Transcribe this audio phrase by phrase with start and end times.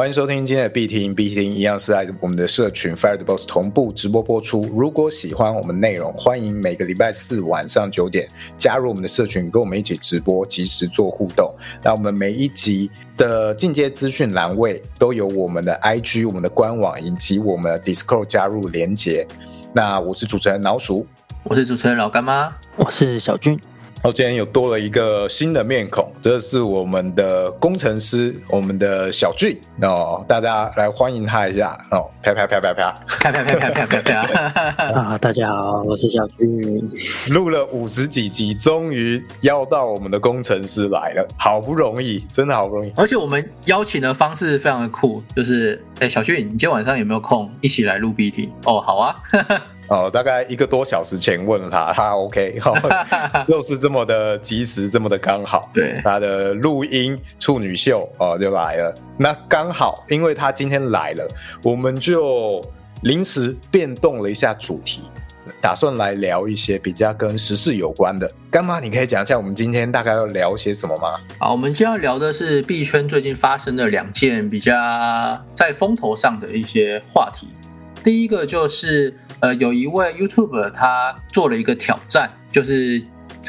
[0.00, 4.62] 欢迎收听今天的必听，必听一样是在我们的社群 Fire the Boss 同步直播播出。
[4.74, 8.26] 如果喜欢我们内容，欢迎每个礼拜四晚上九点
[8.56, 11.54] 加入我们的社群，跟我们一起直播，及时做互动。
[11.84, 19.26] 那我们每一集的进阶资讯栏位都有我们的 IG、我们的官网以及我们的 Discord 加入连接。
[19.74, 21.06] 那我是主持人老鼠，
[21.44, 23.60] 我是主持人老干妈，我是小俊。
[24.02, 35.18] 然后今天又多了一个新的面孔，这是我们的工程师，我们的小俊哦，大家来欢迎他一下哦，啪啪啪啪啪，啪啪啪啪啪啪啪 啊！
[35.18, 36.82] 大家好，我是小俊。
[37.28, 42.90] 录了五十几集，终于邀到我们的工程师来了，好不容易，真的好不容易。
[42.96, 48.48] 而且我们邀请的方式非常的酷，就是哎，小俊，你今天晚上有没有空一起来录 BT？
[48.64, 49.16] 哦，好啊。
[49.90, 52.60] 哦，大概一个多小时前问了他， 他 OK，
[53.48, 55.68] 又是这么的及时，这么的刚好。
[55.74, 58.94] 对，他的录音处女秀哦就来了。
[59.18, 61.28] 那刚好，因为他今天来了，
[61.64, 62.64] 我们就
[63.02, 65.10] 临时变动了一下主题，
[65.60, 68.30] 打算来聊一些比较跟时事有关的。
[68.48, 71.16] 干妈，你可以讲一下我们今天大概要聊些什么吗？
[71.40, 74.72] 好，我们今天要聊的是币圈最近发生的两件比较
[75.52, 77.48] 在风头上的一些话题。
[78.04, 79.18] 第一个就是。
[79.40, 83.02] 呃，有一位 YouTube 他做了一个挑战，就是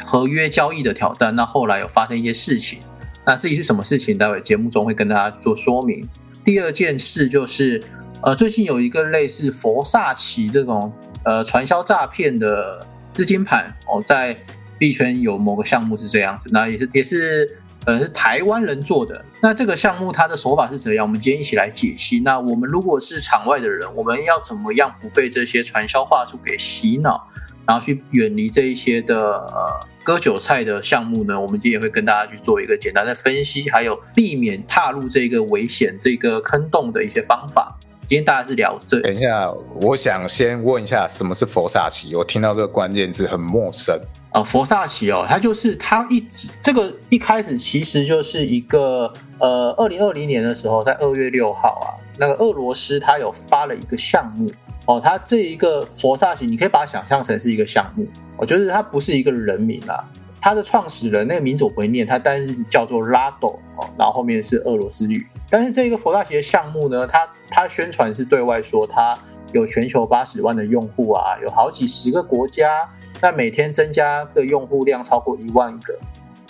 [0.04, 1.34] 合约交易的挑战。
[1.36, 2.80] 那后来有发生一些事情，
[3.26, 6.08] 那至于是什么事情，待会节目中会跟大家做说明。
[6.42, 7.82] 第二件事就是，
[8.22, 10.92] 呃，最近有一个类似佛萨奇这种
[11.24, 14.36] 呃传销诈骗的资金盘哦，在
[14.78, 17.58] 币圈有某个项目是这样子，那也是也是。
[17.84, 19.24] 呃，是台湾人做的。
[19.40, 21.04] 那这个项目它的手法是怎样？
[21.04, 22.20] 我们今天一起来解析。
[22.20, 27.28] 那我们如果是场外的人，我们要怎么样不被这些传销话术给洗脑，
[27.66, 31.40] 然后去远离这一些的呃割韭菜的项目呢？
[31.40, 37.76] 我们今天也会跟大家去做一个简单的分析，还有避免踏入这个危险、这个坑洞的一些方法。
[38.08, 39.00] 今天大家是聊这。
[39.00, 42.14] 等一下，我想先问一下，什么是佛萨奇？
[42.14, 43.98] 我听到这个关键字很陌生。
[44.32, 54.50] 啊，佛萨奇哦，他就是他一直这个一开始其实就是一个呃，二零二零年的时候，在二月六号啊，那个俄罗斯他有发了一个项目
[54.86, 58.06] 哦，他这一个佛萨奇，你可以把它想象成是一个项目，
[58.38, 60.02] 我觉得它不是一个人名啊，
[60.40, 69.18] 它的创始人那个名字我不会念，他但是叫做拉斗哦，然后后面是俄罗斯语，但是这一个佛萨奇的项目呢，它它宣传是对外说它
[69.52, 72.88] 有全球八十万的用户啊，有好几十个国家。
[73.22, 75.96] 那每天增加的用户量超过一万个，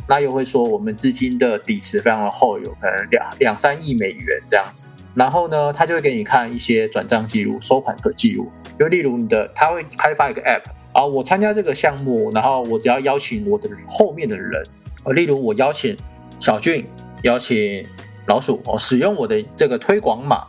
[0.09, 4.87] 那又会说我们资金的底池非常的厚，有可能两两三亿美元这样子。
[5.15, 8.51] 然后呢，他就会给你看一些转账记录、收款的记录。
[8.81, 10.63] 就例如你的，他会开发一个 App
[10.95, 14.65] 啊，我参加这个项目，然后我只要邀请我的后面的人，
[15.05, 15.95] 呃，例如我邀请
[16.41, 16.87] 小俊，
[17.25, 17.87] 邀请
[18.27, 20.47] 老鼠哦，使用我的这个推广码。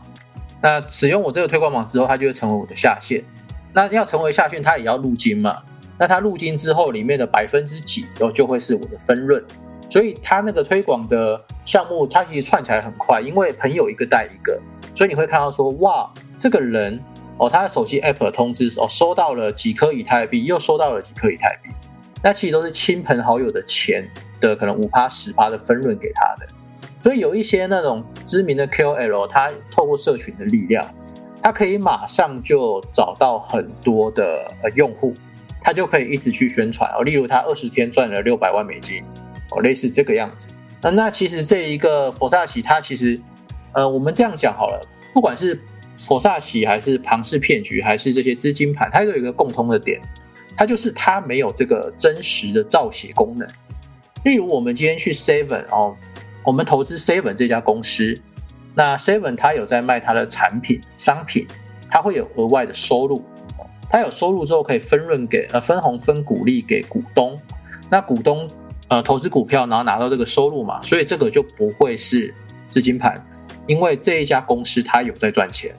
[0.61, 3.21] 那使用我这个推广码之后，他就会成为我的下线。
[3.73, 5.61] 那要成为下线，他也要入金嘛。
[6.03, 9.41] 那它入金之后，里面的百分之几哦，就会是我的分润。
[9.89, 14.59] 所以它那个推广的项目，它其实串起来很快，因为朋友一个带一个，
[14.93, 17.01] 所以你会看到说，哇，这个人
[17.37, 21.69] 哦，他的手机 app 通知哦，收到了几颗以太币，又收到了几颗以太币，
[22.21, 24.05] 那其实都是亲朋好友的钱
[24.41, 26.45] 的，可能五趴十趴的分润给他的。
[27.01, 30.85] 所以有一些那种知名的 KOL，他透过社群的力量，
[31.41, 35.13] 他可以马上就找到很多的呃用户。
[35.63, 39.01] 他就可以一直去宣传哦，例如他二十天赚了六百万美金
[39.51, 40.49] 哦，类似这个样子。
[40.81, 43.17] 那那其实这一个佛萨奇，他其实
[43.71, 44.81] 呃，我们这样讲好了，
[45.13, 45.57] 不管是
[45.95, 50.01] 佛萨奇还是庞氏骗局，还是这些资金盘，它都有一个共通的点，
[50.57, 53.47] 它就是它没有这个真实的造血功能。
[54.25, 55.95] 例如我们今天去 Seven 哦，
[56.43, 58.19] 我们投资 Seven 这家公司，
[58.75, 61.47] 那 Seven 它有在卖它的产品商品，
[61.87, 63.23] 它会有额外的收入。
[63.93, 67.39] 他有收入之后可以分润给呃分红分股利给股东，
[67.91, 68.49] 那股东
[68.87, 72.33] 呃投资股票然后拿到这个收入嘛，所以这个就不会是
[72.71, 73.23] 资金盘，
[73.67, 75.75] 因为这一家公司它有在赚钱。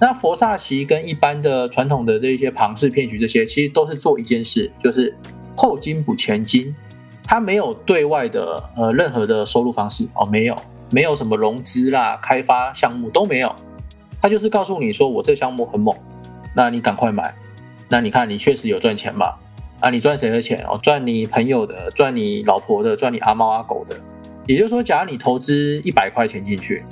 [0.00, 5.14] 那佛萨奇跟一般的传统的这一些庞氏骗局这些，其实都是做一件事，就是
[5.54, 6.74] 后金补前金，
[7.22, 10.08] 它没有对外的呃任何的收入方式。
[10.14, 10.56] 哦，没有。
[10.90, 13.54] 没有什么融资啦、开发项目都没有，
[14.22, 15.94] 他就是告诉你说我这个项目很猛，
[16.56, 17.34] 那你赶快买。
[17.88, 19.34] 那你看，你确实有赚钱嘛？
[19.80, 20.78] 啊，你赚谁的钱哦？
[20.82, 23.96] 赚你朋友的，赚你老婆的，赚你阿猫阿狗的。
[24.46, 26.84] 也就是说，假如你投资一百块钱进去，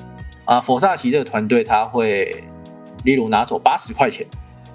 [0.45, 2.45] 啊，佛萨奇这个团队他会，
[3.05, 4.27] 例如拿走八十块钱，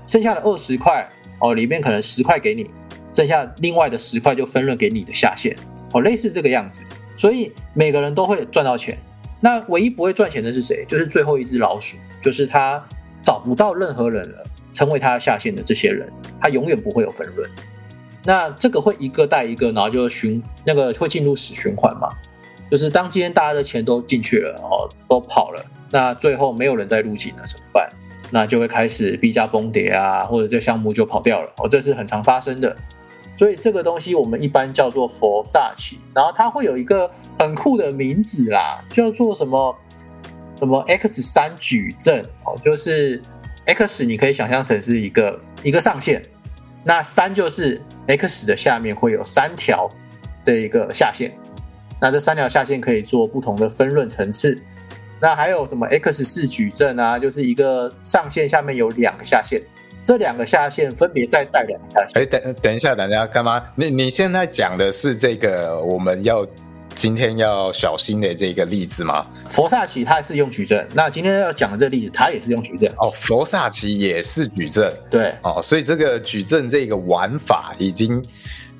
[0.07, 1.09] 剩下的二十块
[1.39, 2.69] 哦，里面可能十块给你，
[3.13, 5.55] 剩下另外的十块就分润给你的下线
[5.93, 6.83] 哦，类似这个样子。
[7.15, 8.97] 所以每个人都会赚到钱，
[9.39, 10.83] 那唯一不会赚钱的是谁？
[10.87, 12.83] 就是最后一只老鼠，就是他
[13.23, 17.49] 找不到任何人了，成为他下线的这些人，他永远不会有分润。
[18.23, 22.09] 那这个会一个带一个，然后就循那个会进入死循环嘛？
[22.69, 27.89] 就是当今天大家的钱都进去了，哦，都跑了，那最后没有人再入境了，怎么办？
[28.29, 32.77] 那就会开始币价崩跌啊，或者这项目就跑掉了，哦，这是很常发生的。
[33.35, 37.09] 所以这个东西我们一般叫做佛萨奇，然后它会有一个
[37.39, 39.75] 很酷的名字啦，叫做什么
[40.59, 43.21] 什么 X 三矩阵哦，就是
[43.73, 46.21] X 你可以想象成是一个一个上限，
[46.83, 49.89] 那三就是 X 的下面会有三条
[50.43, 51.31] 这一个下限，
[51.99, 54.61] 那这三条下限可以做不同的分论层次。
[55.19, 59.61] 那还有什么 X 四矩阵啊，就是一个上限下面有两个下限。
[60.03, 62.21] 这两个下线分别再带两个下线。
[62.21, 63.63] 哎，等等一下，等一下，干嘛？
[63.75, 66.43] 你你现在讲的是这个我们要
[67.01, 69.25] 今天要小心的这个例子吗？
[69.49, 72.87] 佛萨奇他是用矩阵，那今天要讲的这个例子，他也是用矩阵。
[72.99, 74.93] 哦，佛萨奇也是矩阵。
[75.09, 78.23] 对，哦，所以这个矩阵这个玩法已经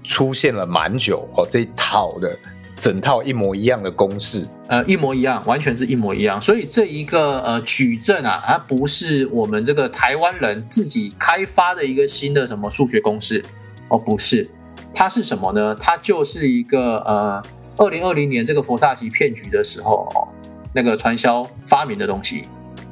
[0.04, 2.38] 出现了蛮久哦，这一套的。
[2.80, 6.40] 整套一模一样的公式，呃，一模一样，完全是一模一样。
[6.40, 13.44] 所以这一个呃矩阵啊，它不是我们这个台湾人自己开发的一个新的什么数学公式
[13.88, 14.48] 哦，不是，
[14.94, 15.76] 它是什么呢？
[15.80, 17.44] 它就是一个呃，
[17.78, 20.28] 二零二零年这个佛萨奇骗局的时候哦，
[20.74, 22.48] 那个传销发明的东西。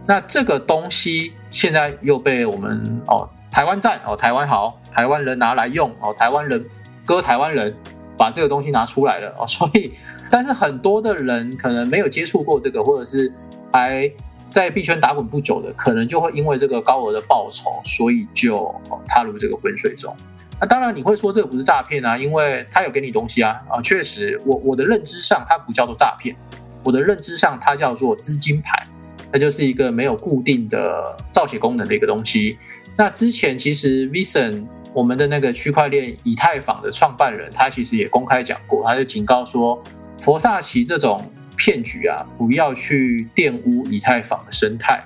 [0.07, 6.65] 那这个东西现在又被我们哦台湾站哦台湾好台湾人拿来用哦台湾人
[7.05, 7.75] 割台湾人。
[8.17, 9.93] 把这个东西拿出来了哦， 所以，
[10.29, 13.31] 但是很多的人可能没有接触过这个，或者是
[13.71, 14.11] 还
[14.51, 18.75] 在币圈打滚不久的，可能就会因为这个高额的报酬，所以就
[19.07, 20.13] 踏入这个浑水中。
[20.61, 26.35] 那当然你会说这个不是诈骗啊，因为他有给你东西啊啊，确实，我我的认知上它不叫做诈骗，
[26.83, 28.87] 我的认知上它叫做资金盘，
[29.31, 32.57] 那就是一个没有固定的造血功能的一个东西。
[32.97, 34.65] 那之前其实 Vision。
[34.91, 39.79] 我们的那个区块链以太坊的创办人，他其实也公开讲过，他就警告说，
[40.19, 44.99] 佛萨奇这种骗局啊，不要去玷污以太坊的生态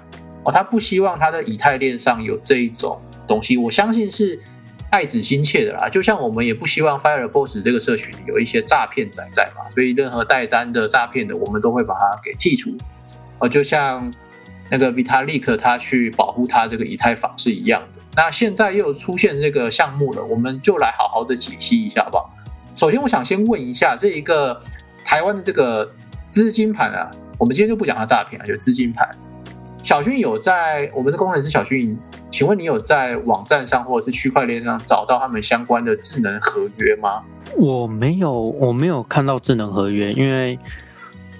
[0.45, 2.97] 哦，他不希望他的以太链上有这一种
[3.27, 3.57] 东西。
[3.57, 4.39] 我相信是
[4.93, 12.77] 爱子心切的啦，就像我们也不希望 Fireboss 这个社群有一些诈骗仔在嘛，所以任何带单的诈骗的，我们都会把它给剔除。
[13.39, 14.13] 哦，就像
[14.69, 18.03] 那个 Vitalik 他去保护他这个以太坊是一样的。
[18.15, 22.31] 那现在又出现这个项目了，我们就来好好的解析一下，好不好？
[22.75, 24.61] 首先，我想先问一下这一个
[25.03, 25.91] 台湾的这个
[26.29, 27.09] 资金盘啊，
[27.39, 29.09] 我们今天就不讲它诈骗啊，就资金盘。
[29.81, 31.97] 小军有在我们的工程师小军，
[32.33, 37.21] 请问你有在网站上或者是区块链上找到他们相关的智能合约吗？
[37.55, 40.57] 我没有，我没有看到智能合约，因为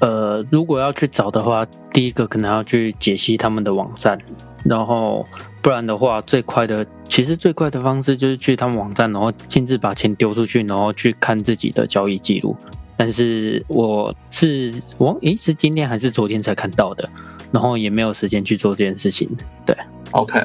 [0.01, 4.15] 呃，如果要去找的话，第一个可能要去解析他们的网站，
[4.63, 5.25] 然后。
[5.63, 12.53] 不然的话，最快的其实最快的方式就是去他们网站，然后亲自把钱丢出去，然后去看自己的交易记录。
[12.97, 17.09] 但是我是我诶，是今天还是昨天才看到的，
[17.49, 19.29] 然后也没有时间去做这件事情。
[19.65, 19.73] 对
[20.11, 20.37] ，OK。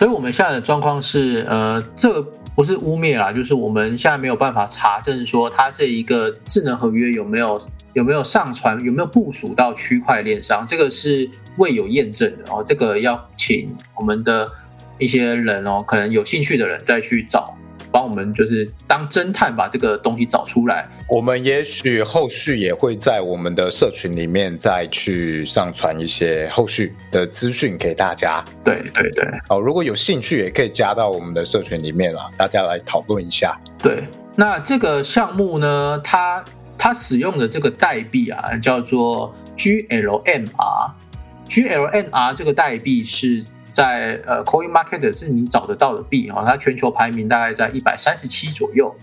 [0.00, 2.22] 所以我们现在的状况是，呃，这
[2.56, 7.60] 不是污蔑啦，就是我们现在没有办法查证说它这一个智能合约有没有
[7.92, 11.28] 有没有上传，有没有部署到区块链上，这个是
[11.58, 12.64] 未有验证的哦。
[12.64, 14.50] 这个要请我们的。
[14.98, 17.56] 一些人哦，可能有兴趣的人再去找，
[17.92, 20.88] 帮我们就是当侦探把这个东西找出来。
[21.08, 28.42] 我们也许后续也会在我们的社群里面再去上传一些后续的资讯给大家。
[28.64, 33.58] 对对对，哦，如果有兴趣也可以加到我们的社群里面啦，大家来讨论一下。
[33.82, 34.04] 对，
[34.36, 36.44] 那这个项目呢，它
[36.78, 43.42] 它使用的这个代币啊，叫做 GLMR，GLMR 这个代币是。
[43.72, 48.94] 在呃，Coin Market 是你找得到的币哈，它全球排名大概在一百三十七左右，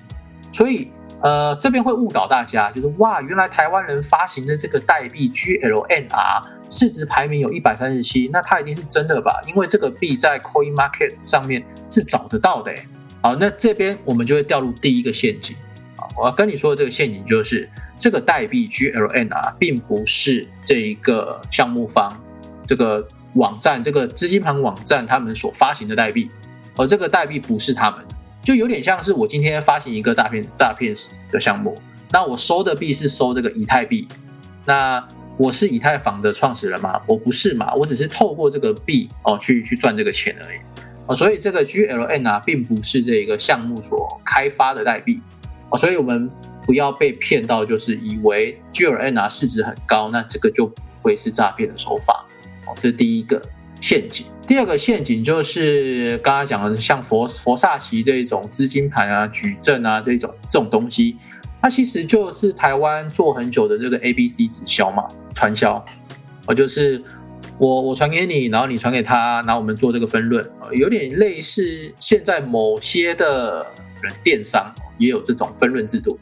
[0.51, 9.41] 所以呃这边会误导大家，就是哇，原来台湾人发行的这个代币 GLNR 市值排名有一百三十七，那它一定是真的吧？
[9.47, 12.71] 因为这个币在 Coin Market 上面是找得到的，
[13.21, 15.55] 好，那这边我们就会掉入第一个陷阱
[15.95, 22.11] 啊，我要跟你说的这个陷阱就是这个代币 GLNR 并不是这一个项目方
[22.65, 23.07] 这个。
[23.33, 26.29] 网站这个资金盘网站，他们所发行的代币，
[26.75, 28.03] 而这个代币不是他们，
[28.43, 30.95] 就有点像是我今天发行一个诈骗诈骗
[31.31, 31.77] 的项目，
[32.11, 34.07] 那我收的币是收这个以太币，
[34.65, 35.05] 那
[35.37, 36.99] 我是以太坊的创始人吗？
[37.05, 40.57] 我不是嘛，我只是透过这个币哦去去赚这个钱而已
[41.05, 45.21] 哦，所以这个 GLN 啊，并不是这个项目所开发的代币
[45.69, 46.29] 哦，所以我们
[46.65, 50.81] 不要被骗到，就是以为 GLN 啊市值很高，那这个就不。
[51.03, 52.25] 会是诈骗的手法。
[52.75, 53.41] 这是第一个
[53.81, 54.25] 陷阱。
[54.47, 61.17] 第二个陷阱就是刚刚讲的，像佛佛萨奇这一种资金盘啊、矩阵啊这种这种东西，
[61.61, 65.85] 它其实就是台湾做很久的这个 A B C 直销嘛，传销。
[66.45, 67.03] 哦，就是
[67.57, 73.67] 我我传给你，然后你传给他，然后我们做这个分论，有点类似现在某些的
[74.01, 76.17] 人电商也有这种分论制度，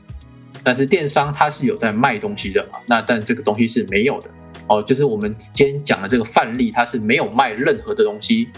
[0.63, 4.29] 但是电商它是有在卖东西的嘛，那但这个东西是没有的。
[4.67, 8.49] 哦，就是我们今天讲的这个范例，他是没有卖任何的东西，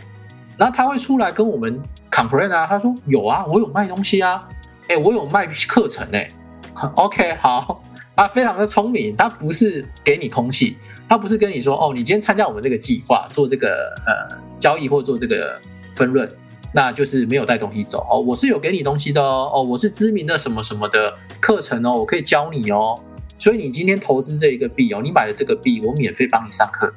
[0.57, 4.47] 然后他会出来跟我们 complain 啊，他说有啊，我有卖东西啊，
[4.87, 6.31] 哎，我有卖课程哎
[6.95, 7.83] ，OK 好，
[8.15, 10.77] 他非常的聪明，他不是给你空气，
[11.09, 15.59] 他不是跟你说哦，你今天参加我们这个计划做这个呃交易或做这个
[15.93, 16.29] 分润，
[16.73, 18.07] 那就是没有带东西走。
[18.09, 22.97] 哦，我是有给你东西的哦，哦，我是知名的什么什么的课程哦，我可以教你哦。
[23.37, 26.93] 所以你今天投资这一个币哦，你买了这个币，我免费帮你上课，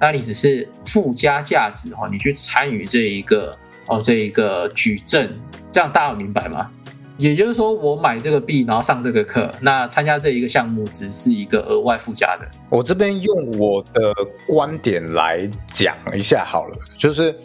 [0.00, 5.38] 那你只是附加价值哈，你去参与这一个哦这一个矩阵，
[5.70, 6.70] 这样大家有明白吗？
[7.18, 12.48] 也就是说，我买这个币，然后上这个课，那参加这一个项目只是一个额外附加的。
[12.70, 14.14] 我这边用我的
[14.46, 17.38] 观点来讲一下好了，就是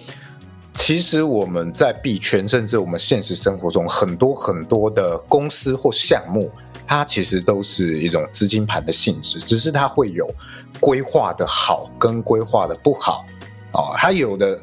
[0.76, 6.50] 其实我们在币圈，甚至我们现实生活中很多很多的公司或项目。
[6.88, 10.30] 它其实都是一种资金盘的性质，只是它会有
[10.80, 13.26] 规划的好跟规划的不好
[13.72, 13.94] 哦。
[13.98, 14.60] 它有的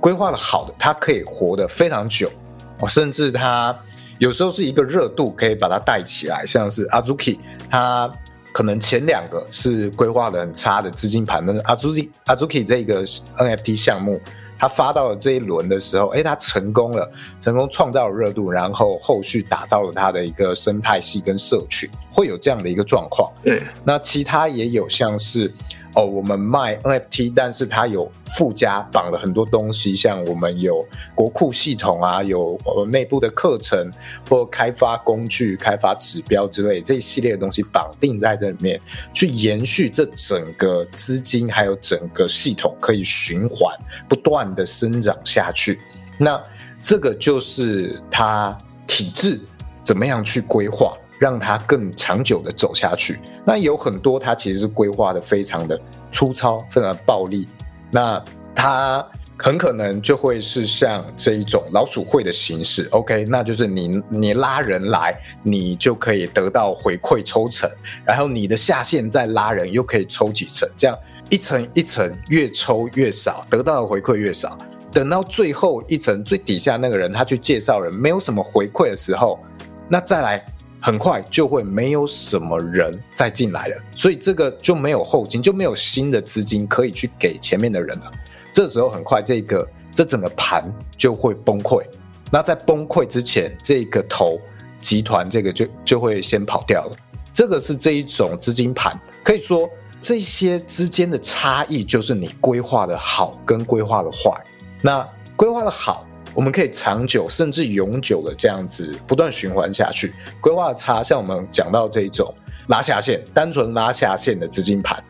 [0.00, 2.30] 规划的好的，它可以活得非常久
[2.78, 3.76] 哦，甚至它
[4.18, 7.38] 有时候是一个热度可以把它带起来，像是 Azuki，
[7.70, 8.12] 它
[8.52, 14.20] 可能前两个是规划的很差的资金盘，但是 Azuki Azuki 这个 NFT 项目。
[14.60, 23.32] 他发到了这一轮的时候，哎，他成功了，成功创造了热度，然后后续打造了他的一个生态系跟社群，会有这样的一个状况。
[23.42, 25.52] 对，那其他也有像是。
[25.94, 33.90] 哦，我们卖 NFT，但是它有附加绑了很多东西，像我们有国库系统啊，有呃内部的课程
[34.28, 38.80] 或开发工具、开发指标之类这一系列的东西绑定在这里面，
[39.12, 43.76] 去延续这整个资金还有整个系统可以循环
[44.08, 45.80] 不断的生长下去。
[46.18, 46.40] 那
[46.82, 48.56] 这个就是它
[48.86, 49.40] 体制
[49.82, 50.96] 怎么样去规划。
[51.20, 53.18] 让它更长久的走下去。
[53.44, 55.78] 那有很多它其实是规划的非常的
[56.10, 57.46] 粗糙，非常的暴力。
[57.90, 58.24] 那
[58.54, 59.06] 它
[59.38, 62.88] 很可能就会是像这一种老鼠会的形式。
[62.90, 67.70] OK，那就是你你拉人来，你就可以得到回馈抽成，
[68.02, 70.98] 然后你的下线再拉人又可以抽几层，这样
[71.28, 74.56] 一层一层越抽越少，得到的回馈越少。
[74.90, 79.38] 等到最后一层最底下那个人他去介绍人，没有什么回馈的时候，
[79.86, 80.42] 那再来。
[80.80, 88.10] 很快就会没有什么人再进来了，所以这个就没有后金，就没有新的资金可以去给前面的人了。
[88.52, 90.64] 这时候很快，这个这整个盘
[90.96, 91.84] 就会崩溃。
[92.32, 94.40] 那在崩溃之前，这个头
[94.80, 96.96] 集团这个就就会先跑掉了。
[97.34, 99.68] 这个是这一种资金盘，可以说
[100.00, 104.32] 这些之间的差异就是你规划的好跟规划的坏。
[104.80, 105.06] 那
[105.36, 106.06] 规划的好。
[106.34, 110.12] 我们可以长久甚至永久的这样子不断循环下去。
[110.40, 112.32] 规划差，像我们讲到这种
[112.68, 115.02] 拉下线，单纯拉下线的资金盘，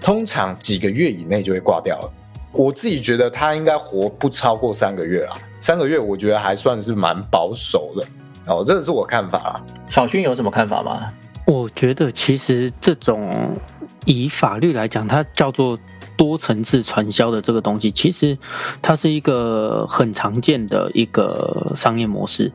[0.00, 2.12] 通常几个月以内就会挂掉了。
[2.52, 8.06] 我自己觉得它应该活不超过三个月啊，三个月我觉得还算是蛮保守的。
[8.46, 9.64] 哦，这个是我看法啊。
[9.88, 11.12] 小勋有什么看法吗？
[11.46, 13.56] 我觉得其实这种
[14.04, 15.78] 以法律来讲，它叫做。
[16.16, 18.36] 多层次传销的这个东西，其实
[18.80, 22.50] 它是一个很常见的一个商业模式。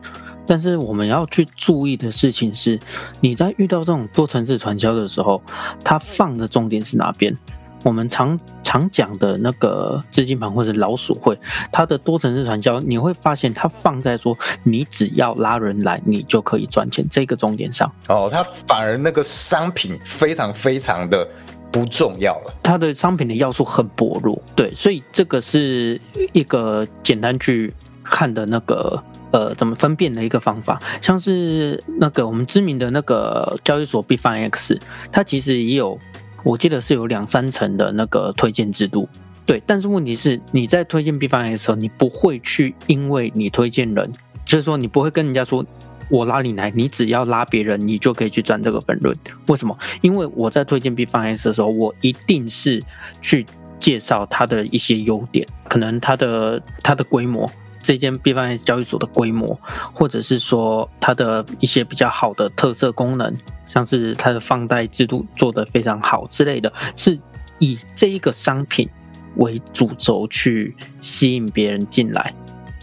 [0.46, 2.80] 但是我们要去注意的事情是，
[3.20, 5.42] 你在遇到这种多层次传销的时候，
[5.84, 7.36] 它放的重点是哪边？
[7.84, 11.38] 我们常常讲的那个资金盘或者老鼠会，
[11.70, 17.90] 它的多层次传销，你会发现它放在说，你只要拉人来，你就可以赚钱这个重点上。
[18.08, 21.28] 哦，它反而那个商品非常非常的。
[21.70, 26.00] 不重要了，它的商品的要素很薄弱，对，所以这个是
[26.32, 27.72] 一个简单去
[28.02, 34.78] 看的那个呃怎么分辨的一个方法，像是那个我们知名的那个交易所 B f i X，
[35.12, 35.98] 它其实也有，
[36.42, 39.06] 我记得是有两三层的那个推荐制度，
[39.44, 44.10] 对，但是问题是你在推荐 B f i X 的时候，你不会去因为你推荐人，
[44.46, 45.64] 就是说你不会跟人家说。
[46.10, 49.16] 我拉你来，你只要拉别人，你就可以去赚这个分润。
[49.46, 49.76] 为什么？
[50.00, 52.82] 因为我在推荐 B 方 S 的时候，我一定是
[53.20, 53.44] 去
[53.78, 57.50] 介绍它的一些优点，可能它的它的规模，
[57.82, 59.58] 这间 B 方 S 交易所的规模，
[59.92, 63.34] 或者是说它的一些比较好的特色功能，
[63.66, 67.18] 像是它的放贷制度做得非常好之类的，是
[67.58, 68.88] 以这一个商品
[69.36, 72.34] 为主轴去吸引别人进来。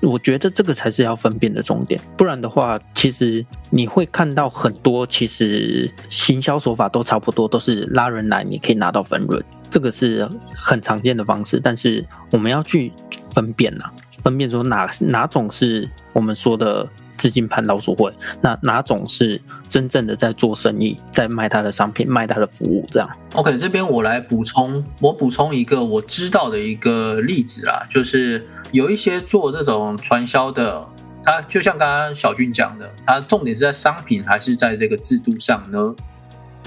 [0.02, 11.60] 我觉得这个才是要分辨的重点，不然的话，其实你会看到很多其实行销手法都差不多，都是拉人来，你可以拿到分润，这个是很常见的方式。
[11.60, 12.92] 但是我们要去
[13.32, 13.86] 分辨呐，
[14.22, 23.10] 分辨说哪哪种是我们说的资金盘老鼠会，那哪种是真正的在做生意，在卖他的商品，卖他的服务这样。
[23.34, 28.45] OK，这边我来补充，我补充一个我知道的一个例子啦，就是。
[28.72, 30.86] 有一些做这种传销的，
[31.24, 35.95] 他就像刚刚小俊讲的，他重点是在商品还是在这个制度上呢？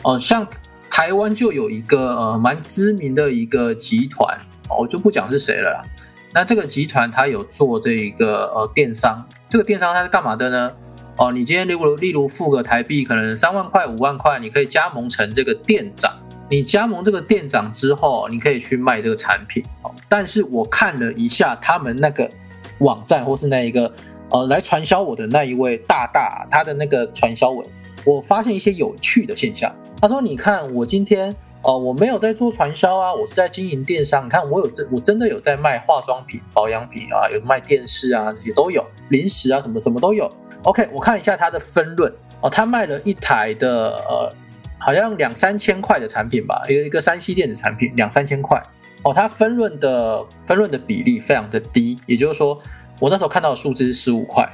[0.05, 0.47] 哦，像
[0.89, 4.39] 台湾就有一个呃蛮知名的一个集团，
[4.71, 5.85] 我就不讲是谁了啦。
[6.33, 10.73] 那这个集团它有做这一个呃电商，这个电商它是干嘛的呢？
[11.17, 16.13] 哦，你今天例如例如付个台币可能三万块五万块，你可以加盟成这个店长。
[16.51, 19.65] 你加盟这个店长之后，你可以去卖这个产品。
[19.83, 22.31] 哦但是我看了一下他们那个
[22.79, 23.93] 网站，或是那一个
[24.31, 27.67] 呃来传销我的那一位大大，他的那个传销文，
[28.05, 29.71] 我发现一些有趣的现象。
[30.01, 34.25] 他说：“你看，我今天哦我没有在做传销啊，我是在经营电商。
[34.25, 40.31] 你看，我有真我真的有在卖化妆品、保养品啊，有卖电视啊，这些都有，零食啊什么什么都有。
[40.63, 44.33] OK，我看一下他的分论哦，他卖了一台的呃。”
[44.81, 48.63] 好像两三千块的产品吧，有一个山西电子产品，两三千块
[49.03, 49.13] 哦。
[49.13, 52.57] 它分润的分润的比例非常的低，也就是说，
[53.01, 54.49] 我那时候看到的数字是十五块，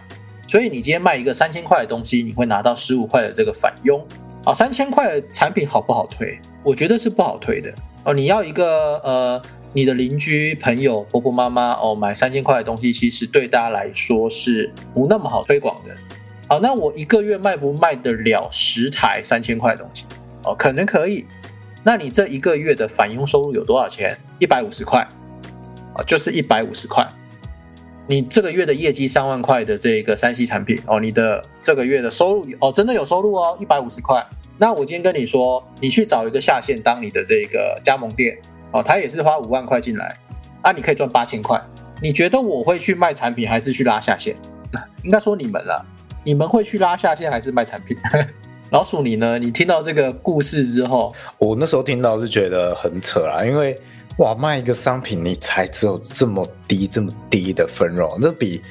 [0.49, 4.02] 所以你今天卖一个三千块的东西，你会拿到十五块的这个返佣
[4.44, 4.54] 啊。
[4.54, 6.38] 三千块的产品好不好推？
[6.62, 7.74] 我觉得是不好推的
[8.04, 8.14] 哦。
[8.14, 15.94] 你要一个呃，你的邻居朋友婆婆妈妈哦，买三千块的东西，其实对大家来说是不那么好推广的。
[16.48, 20.04] 好，那我一个月卖不卖得了十台三千块的东西？
[20.44, 21.26] 哦，可能可以。
[21.83, 24.16] 那你这一个月的返佣收入有多少钱？
[24.38, 25.07] 一百五十块，
[25.94, 27.07] 啊，就是一百五十块。
[28.07, 34.25] 你这个月的业绩三万块的这个三 C 产品，哦，你的这个月的收入，哦，真的有收入哦，一百五十块。
[34.59, 38.38] 那我今天跟你说，你去找一个下线当你的这个加盟店，
[38.73, 40.17] 哦，他也是花五万块进来，
[40.62, 41.61] 啊，你可以赚八千块。
[42.03, 44.37] 你觉得我会去卖产品，还是去拉下线？
[45.03, 45.85] 应该说你们了。
[46.25, 47.97] 你们会去拉下线还是卖产品？
[48.71, 49.38] 老鼠你呢？
[49.38, 53.79] 你听到这个故事之后，我那时候听到是觉得很扯啦，因为
[54.18, 58.62] 哇，卖一个商品你才只有这么低这么低的分润，那比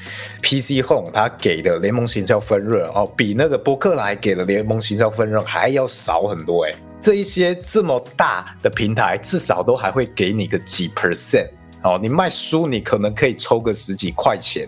[0.41, 6.73] PC Home 它给的联盟行销分润哦，比那个博客来给的联盟行销分润还要少很多哎。
[7.01, 11.49] 这一些这么大的平台，至少都还会给你个几 percent
[11.81, 11.99] 哦。
[12.01, 14.65] 你卖书，你可能可以抽个十几块钱，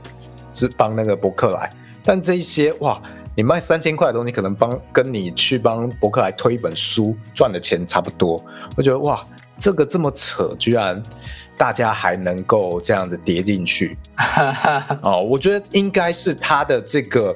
[0.51, 1.71] 是帮那个博客来。
[2.03, 3.01] 但这一些哇，
[3.33, 8.43] 你卖三千块的东西，可能帮跟你去帮博客来推一本书赚的钱差不多。
[8.75, 9.25] 我觉得哇，
[9.59, 11.01] 这个这么扯，居然
[11.57, 13.97] 大家还能够这样子叠进去
[15.01, 17.35] 哦，我觉得应该是他的这个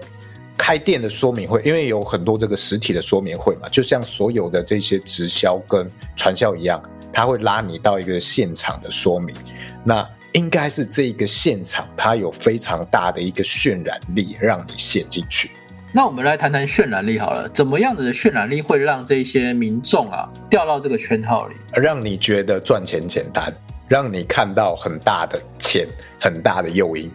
[0.57, 9.35] 开店的说明会，因为有很多这个实体的说明会嘛，就像所有的这些直销跟传销一样，他会拉你到一个现场的说明。
[9.83, 15.49] 那应该是这个现场，它有非常大的一个渲染力，让你陷进去。
[15.91, 23.51] 那我们来谈谈渲染力好了，怎么样子的渲染力会让这些民众啊掉到这个圈套里，让你觉得赚钱简单，
[23.87, 25.87] 让你看到很大的钱、
[26.21, 27.11] 很大的诱因，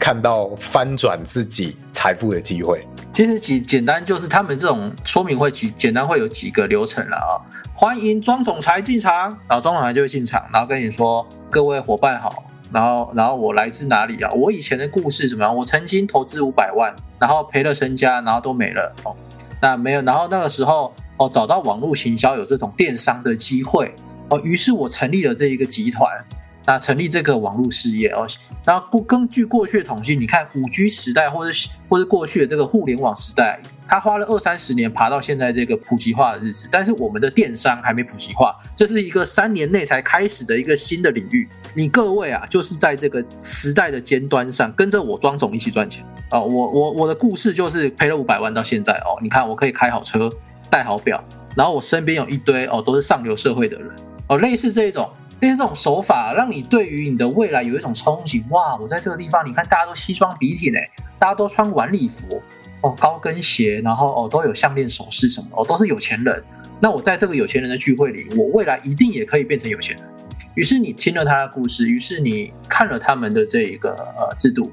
[0.00, 2.84] 看到翻转自己财富的机会。
[3.14, 7.38] 其实简简单就是他们这种说明会，其简单会有几个流程了啊。
[7.72, 14.30] 欢迎庄总裁进场，然后庄总裁就会进场，然后跟你说：“各位伙伴好。”然后，然后我来自哪里啊？
[14.32, 15.54] 我以前的故事怎么样？
[15.54, 19.14] 我曾经投资五百万，然后赔了身家，然后都没了哦。
[19.60, 23.94] 那没有，然后那个时候哦，找到网络行销有这种电商的机会
[24.28, 26.08] 哦，于是我成立了这一个集团。
[26.66, 28.26] 那成立这个网络事业哦，
[28.66, 41.48] 那过根据过去的统计，你看五 G 时代或者或者过去的这个互联网时代，他花了二三十年爬到现在这个普及化的日子，但是我们的电商还没普及化，这是一个三年内才开始的一个新的领域。
[41.74, 46.38] 你各位啊，就是在这个时代的尖端上，跟着我庄总一起赚钱啊！
[46.38, 50.30] 我我我的故事就是赔了五百万到现在哦，你看我可以开好车，
[50.68, 51.24] 戴好表，
[51.56, 53.90] 然后我身边有一堆哦都是上流社会的人
[54.28, 55.10] 哦，类似这一种。
[55.40, 58.42] 因为这种手法让你对于你的未来有一种憧憬。
[58.50, 62.42] 哇，我在这个地方，你看大家都西装笔挺哎，大家都穿晚礼服
[62.80, 66.44] 哦，高跟鞋，然后哦都有项链首饰什么哦，都是有钱人。
[66.80, 70.04] 那我在这个有钱人的聚会里，我未来一定也可以变成有钱人。
[70.54, 74.70] 于是你听了他的故事，于是你看了他们的这一个呃制度，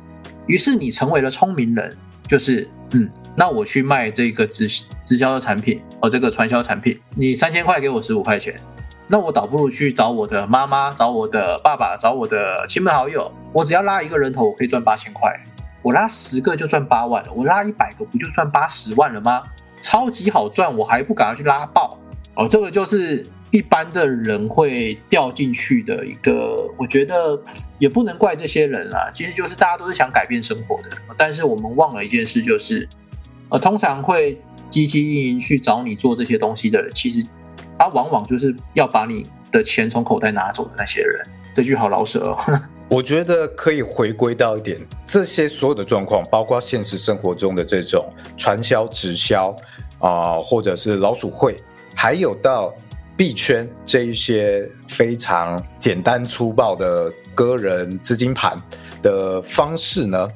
[0.48, 4.68] 于是你成为了聪明人，就是嗯，那我去卖这个直
[5.02, 8.60] 直销的产品哦，这个传销产品，你三千块给我十五块钱。
[9.08, 15.32] 那我倒不如去找我的妈妈、找我的爸爸、找我的亲朋好友，我只要拉一个人头，我可以赚八千块。
[15.86, 19.44] 我拉十个就赚八万了，我拉一百个不就赚八十万了吗？
[19.80, 21.96] 超级好赚，我还不赶快去拉爆
[22.34, 22.48] 哦！
[22.48, 27.40] 这个就是一般的人会掉进去的一个，我觉得
[27.78, 32.90] 也不能怪这些人啊，其实就是大家都是想改变生活的，但是我们忘了一件事，就是
[33.50, 37.24] 呃，通常会积极运营去找你做这些东西的人，其实
[37.78, 41.28] 他往往就是要把你的钱从口袋拿走的那些人。
[41.54, 42.62] 这句好老舍哦。
[42.88, 49.56] 我觉得可以回归到一点，这些所有的状况，包括现实生活中的这种传销、直销
[50.00, 51.58] 啊，或者是老鼠会，
[51.96, 52.72] 还有到
[53.18, 58.56] 币圈这一些非常简单粗暴的个人资金盘
[59.02, 60.28] 的方式呢，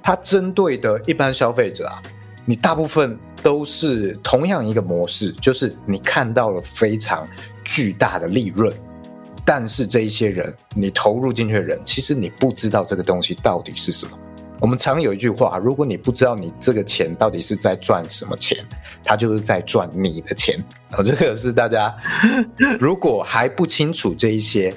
[0.00, 2.00] 它针对的一般消费者啊，
[2.44, 7.26] 你大部分都是同样一个模式，就是你看到了非常
[7.64, 8.72] 巨大的利润。
[9.50, 14.12] 但是这一些人，你投入进去的人，其实你不知道这个东西到底是什么。
[14.60, 18.58] 我们常有一句话，如果你不知道你这个钱到底是在赚什么钱，
[19.02, 20.62] 他就是在赚你的钱。
[20.92, 21.96] 哦，这个是大家
[22.78, 24.70] 如果还不清楚这一些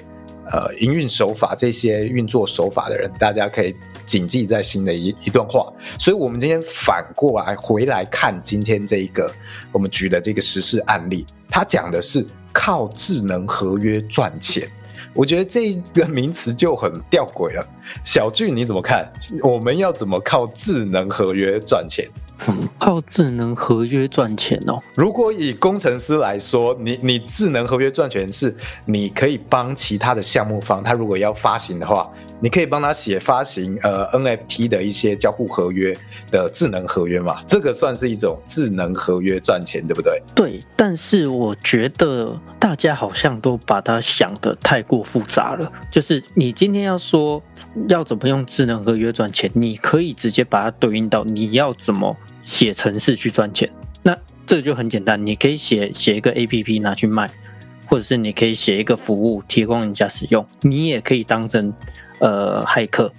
[0.50, 5.70] 呃营运手法、这些运作手法的人，大家可以谨记在心的一一段话。
[5.98, 9.30] 所以，我们今天反过来回来看今天这一个
[9.70, 12.26] 我们举的这个实事案例，他讲的是。
[12.52, 14.68] 靠智能合约赚钱，
[15.14, 17.66] 我觉得这个名词就很吊诡了。
[18.04, 19.10] 小俊你怎么看？
[19.42, 22.08] 我们要怎么靠智能合约赚钱？
[22.78, 24.80] 靠智能合约赚钱哦？
[24.94, 32.08] 如果以工程师来说，你你智能合约赚钱是你可以帮其他的项目方，他如果要发行的话。
[32.44, 35.96] 你可以帮他写发行呃 NFT 的一些交互合约
[36.28, 37.40] 的智能合约嘛？
[37.46, 40.20] 这个算是一种智能合约赚钱，对不对？
[40.34, 45.70] 对，但是我觉得大家好像都把它想的太过复杂了。
[45.88, 47.40] 就是你今天要说
[47.88, 53.70] 要怎么用智能合约赚钱，你可以直接把它对应到你要怎么写程式去赚钱。
[54.02, 57.30] 那这就很简单，你可以写写一个 APP 拿去卖，
[57.86, 61.72] 或者是你可以写一个服务提供人家使用，你也可以当成。
[62.18, 63.12] 呃，骇客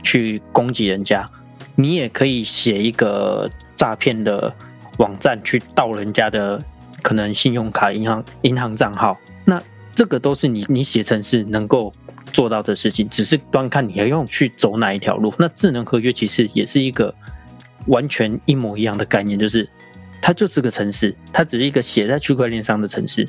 [0.00, 1.28] 去攻击人家，
[1.74, 4.54] 你也可以写一个诈骗的
[4.98, 6.62] 网站去盗人家的
[7.02, 9.18] 可能信用卡、银行银行账号。
[9.44, 9.60] 那
[9.92, 11.92] 这个都是你你写程式能够
[12.32, 15.34] 做到的事情，只是端看你要用去走哪一条路。
[15.36, 17.12] 那智能合约其实也是一个
[17.86, 19.68] 完全一模一样的概念，就是
[20.20, 23.28] 它就是个城市，它只是一个写在区块链上的城市。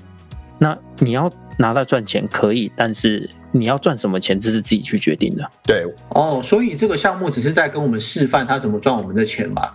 [0.57, 3.29] 那你要拿到赚钱可以，但是。
[3.57, 5.51] 你要赚什么钱，这是自己去决定的。
[5.63, 9.73] 对哦，所以这个项目只是在跟我们示范他怎么赚我们的钱吧。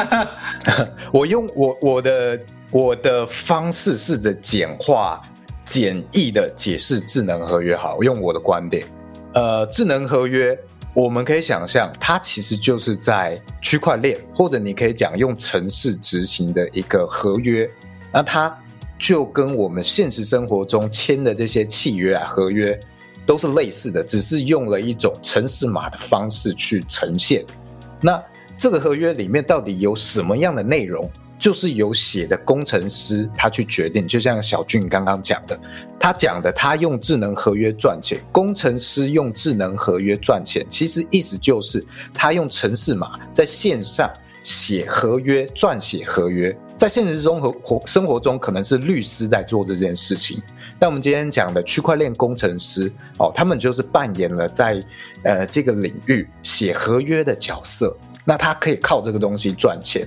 [1.12, 5.20] 我用我我的我的方式试着简化、
[5.66, 7.76] 简易的解释智能合约。
[7.76, 8.86] 好，我用我的观点。
[9.34, 10.58] 呃，智能合约，
[10.94, 17.68] 我们可以想象，它其实就是在区块链，或者你可以讲用程式执行的一个合约。
[18.12, 18.56] 那它。
[18.98, 22.78] 就跟我们现实生活中签的这些契约啊、合约
[23.26, 27.44] 都是类似的，只是用了一种城市码的方式去呈现。
[28.00, 28.22] 那
[28.56, 31.10] 这个合约里面到底有什么样的内容，
[31.42, 34.06] 就是由写的工程师他去决定。
[34.06, 35.58] 就像小俊刚刚讲的，
[35.98, 44.08] 他讲的他用智能合约赚钱，工程师用智能合约赚钱，其实意思就是他用城市码在线上
[44.44, 46.56] 写合约、撰写合约。
[46.78, 50.40] 在现实中和活生活中，可能是律师在做这件事情。
[50.78, 54.80] 但我们今天讲的区块链工程师哦，他们就是扮演了在
[55.24, 57.96] 呃这个领域写合约的角色。
[58.24, 60.06] 那他可以靠这个东西赚钱。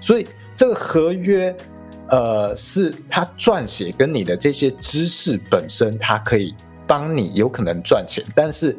[0.00, 1.54] 所以这个合约，
[2.08, 6.54] 呃，是他撰写跟你的这些知识本身，它可以
[6.86, 8.24] 帮你有可能赚钱。
[8.34, 8.76] 但是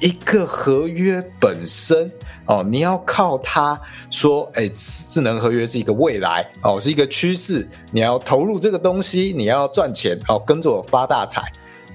[0.00, 2.10] 一个合约本身。
[2.50, 3.78] 哦，你要靠它
[4.08, 11.42] 说，哎，智能合约是一个未来，哦，是一个趋势，你要投入这个东西，你要赚钱，哦，跟着我发大财。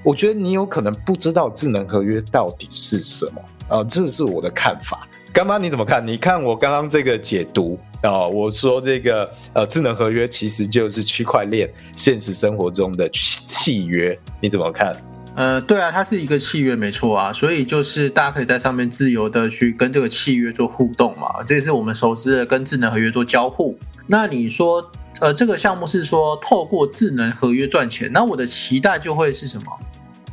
[0.04, 5.08] 我觉得你有可能不知道智能合约到底是什么，啊，这是我的看法。
[5.32, 6.06] 干妈你怎么看？
[6.06, 14.94] 你看我刚刚这个解读啊，我说这个呃，智能合约其实就是区块链现实生活中的契契约，你怎么看？
[15.34, 23.76] 呃，对啊，它是一个契约，没错啊，所以就是大家可以在上面自由的去跟这个契约做互动嘛，这也是我们熟知的跟智能合约做交互。
[24.06, 29.64] 那你说，呃，这个项目是说透过智能合约赚钱，那我的期待就会是什么？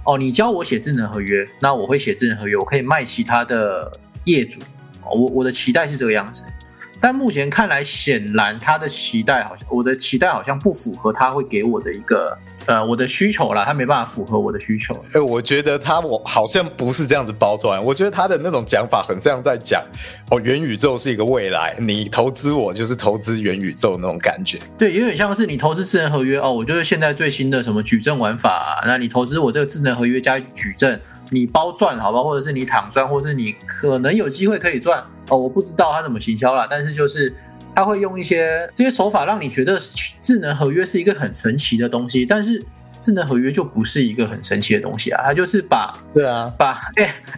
[0.04, 3.92] 哦，你教我写智能合约，那我会写智能合约，我可以卖其他的
[4.26, 4.60] 业主，
[5.04, 6.44] 我我的期待是这个样子。
[7.02, 12.38] 但目前看来，显然他的期待好像我的期待好像不符合他会给我的一个
[12.68, 15.04] 呃我的需求啦，他没办法符合我的需求。
[15.14, 19.84] 哎，我觉得他我好像不是这样子包装，我觉得他的那种讲法很像在讲
[20.30, 24.60] 哦，元宇宙是一个未来，你投资我就是投资元宇宙那种感觉。
[24.78, 31.02] 对，有点像是你投资智能合约哦，我就是现在最新的什么矩阵玩法，那你投资我这个智能合约加矩阵。
[31.34, 37.34] 你包赚好吧，或者是你躺赚，或者是你可能有机会可以赚哦，我不知道他怎么行销啦，但是就是
[37.74, 39.78] 他会用一些这些手法让你觉得
[40.22, 42.62] 智能合约是一个很神奇的东西，但是
[43.00, 46.78] 智能合约就不是一个很神奇的东西啊，它就是把对啊把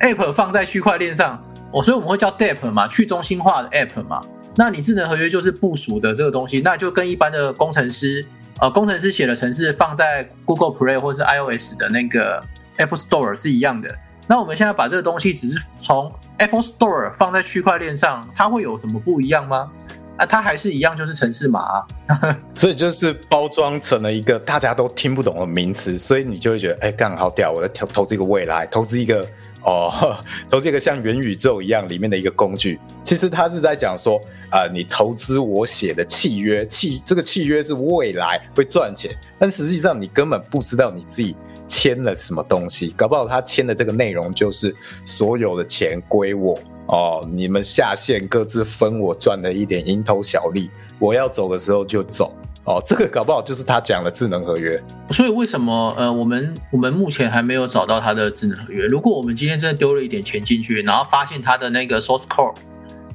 [0.02, 1.40] app 放在区块链上
[1.72, 4.24] 哦，所以我们会叫 DApp 嘛，去中心化的 app 嘛，
[4.56, 8.26] 那你智能合约就是部署的这个东西，那就跟一般的工程师
[8.60, 12.44] 呃工程师写的程式放在 Google Play 或是 iOS 的那个。
[12.78, 13.94] Apple Store 是一样的，
[14.28, 19.72] 那我们现在把这个东西只是从 Apple Store 放在区块链上，它会有什么不一样吗？
[20.18, 21.84] 啊，它还是一样，就是城市码，
[22.54, 29.28] 所以就是包装成了一个大家都听不懂的名词，所以你就会觉得，哎，刚好屌，我在投投资一个未来，投资一个
[29.66, 30.16] 哦，
[30.52, 32.80] 投资一个像元宇宙一样里面的一个工具。
[33.04, 39.10] 其实他是在讲说，啊，你投资我写的契约，契这个契约是未来会赚钱，
[39.40, 41.36] 但实际上你根本不知道你自己。
[41.68, 42.94] 签了什么东西？
[42.98, 52.82] 搞不好他签的这个内容就是所有的钱归我哦，你们下线各自分我赚的一点蝇头小利，我要走的时候就走哦。
[52.86, 54.82] 这个搞不好就是他讲的智能合约。
[55.12, 58.86] 所以为什么呃，我们我们目前还没有找到他的智能合约？
[58.86, 62.56] 如果我们今天真的丢了一点钱进去，然后发现他的那个 source code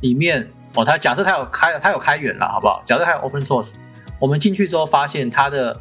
[0.01, 2.83] 里面哦，他假设他有开他有开源了，好不好？
[2.87, 3.75] 假设他有 open source，
[4.19, 5.79] 我们进去之后发现他的。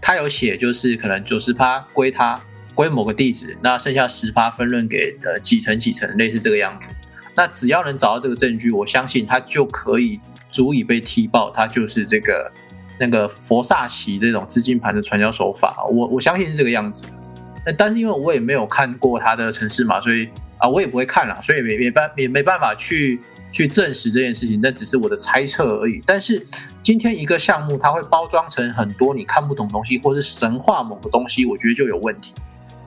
[0.00, 2.40] 他有写，就是可能九十趴归他，
[2.74, 6.90] 归某个地址，那剩下十趴分润给呃几层几层，类似这个样子。
[7.36, 10.18] 那只要能找到这个证据，我相信他就可以
[10.50, 12.52] 足以被踢爆，他就是这个
[12.98, 15.84] 那个佛萨奇这种资金盘的传销手法。
[15.90, 17.04] 我我相信是这个样子。
[17.76, 23.20] 但是因为我也没有看过他的城市嘛，所以啊我也不会看了，所以没没办也没办法去。
[23.52, 26.00] 去证实这件事情，那只是我的猜测而已。
[26.06, 26.46] 但是
[26.82, 32.34] 今天一个项目，它会包装成很多你看不懂东西，或是神话某个东西，我觉得就有问题。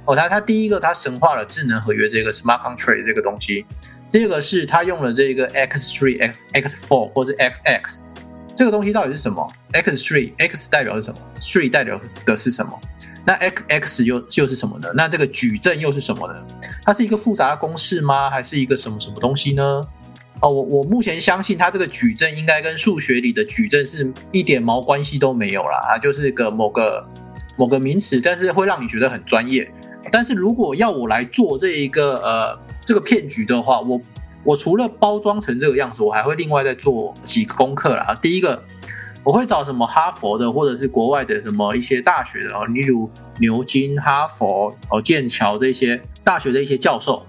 [0.06, 3.64] 哦，它它第一个，它神化了智能合约这个 smart contract 这个东西；
[4.12, 8.04] 第二个是它用了这个 x three x x four 或者 x x
[8.56, 12.80] 这个东西到底是什么？x three x 代表是什么？three 代表的是什么？
[13.26, 14.90] 那 x x 又又是什么呢？
[14.96, 16.36] 那这个矩阵又是什么呢？
[16.84, 18.30] 它是一个复杂的公式吗？
[18.30, 19.88] 还是一个什么什么东西呢？
[20.44, 27.08] 哦，我我目前相信它这个矩阵应该跟数学里的矩阵是一点毛关系都没有啦，它就是个某个
[27.56, 29.72] 某个名词，但是会让你觉得很专业。
[30.12, 34.02] 但是如果要我来做这一个呃这个骗局的话，我
[34.44, 38.14] 我除了包装成这个样子，我还会另外再做几个功课啦。
[38.22, 38.62] 第一个，
[39.24, 47.26] 我会找什么哈佛的或者是国外的什么一些大学的哦，例如牛津、哈佛、哦剑桥这些大学的一些教授。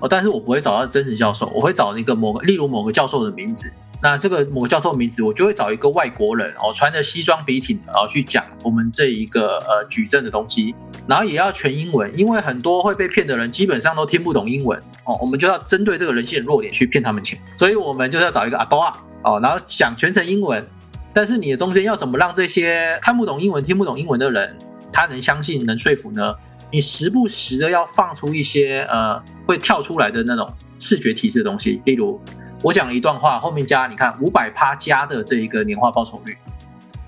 [0.00, 3.72] 哦，但是我不会找到真实教授，我会找一个某个，例如某个教授的名字。
[4.02, 10.74] 那这个某个教授名字，我就会找一个外国人哦，穿着西装笔挺，然后去讲我们这一个呃矩阵的东西，
[11.06, 20.62] 然后也要全英文，因为很多会被骗的人基本上都听不懂英文哦，我们就要针对这个人性弱点去骗他们钱，所以我们就是要找一个阿多啊哦，然后讲全程英文，
[21.14, 24.58] 但是你的中间要怎么让这些看不懂英文、听不懂英文的人，
[24.92, 26.34] 他能相信、能说服呢？
[26.74, 32.20] 你时不时的要放出一些呃会跳出来的那种视觉提示的东西，例如
[32.62, 36.36] 我讲一段话后面加你看五百趴加的这一个年化报酬率，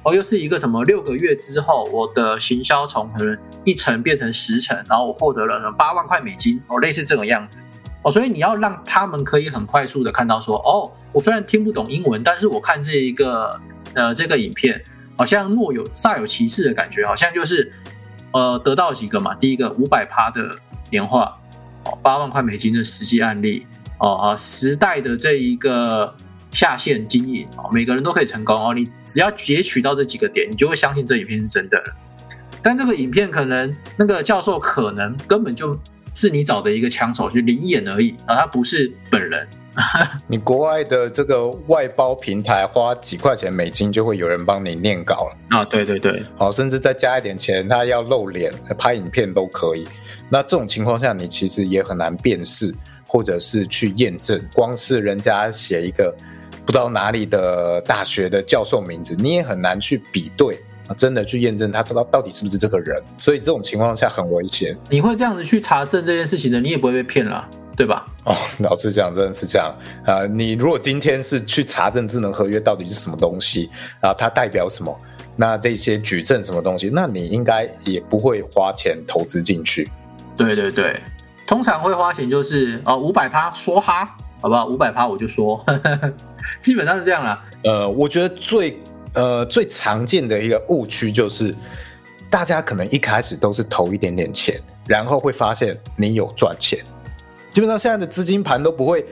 [0.05, 7.59] 哦又是一个什么六个月之后我的行销从可能一层变成十层，然后我获得了八万块美金哦类似这种样子
[8.03, 13.61] 哦，所以你要让他们可以很快速的看到说哦我虽然听不懂英文，但是我看这一个
[13.95, 14.81] 呃这个影片
[15.19, 17.73] 好像若有煞有其事的感觉，好像就是。
[18.37, 19.35] 呃，得到几个嘛？
[19.35, 20.55] 第一个五百趴的
[20.91, 21.35] 年化，
[22.03, 23.67] 八万块美金的实际案例，
[23.99, 26.15] 哦啊，时代的这一个
[26.51, 28.75] 下线经营，哦，每个人都可以成功哦。
[28.75, 31.97] 你只要截取到这几个点，你就会相信这影片是真的了。
[32.61, 35.79] 但这个影片可能那个教授可能根本就
[36.13, 39.49] 是你找的一个枪手，就灵眼而已啊，他不是本人。
[40.27, 45.65] 你国外的这个外包平台花几块钱美金就会有人帮你念稿了啊！
[45.67, 49.87] 对对对，好，甚至再加一点钱，他要露脸拍影片都可以。
[50.31, 52.75] 那这种情况下，你其实也很难辨识，
[53.07, 54.43] 或者是去验证。
[54.55, 56.15] 光是人家写一个
[56.65, 60.59] 不知道哪里的大学的教授名字，你也很难去比对
[60.89, 63.01] 啊，真的去验证他知道到底是不是这个人。
[63.19, 64.75] 所以这种情况下很危险。
[64.89, 67.47] 你会这样子去查证这件事情的，你也不会被骗了。
[67.77, 68.07] 对吧？
[68.25, 69.75] 哦，老实讲，真的是这样
[70.07, 73.69] 啊、你如果今天是去查证智能合约到底是什么东西，
[74.01, 74.99] 然后它代表什么，
[75.37, 79.91] 那这些举证什么东西，那你应该也不会花钱投资进去。
[80.37, 80.99] 对对对，
[81.47, 84.67] 通常会花钱就是哦五百趴说哈，好不好？
[84.67, 85.63] 五百趴我就说，
[86.61, 87.45] 基本上是这样啦。
[87.63, 88.81] 呃，我觉得最
[89.13, 91.55] 呃最常见的一个误区就是，
[92.31, 96.79] 大家可能一开始都是投一点点钱，然后会发现你有赚钱。
[97.57, 99.03] 基本上现在的资金盘都不会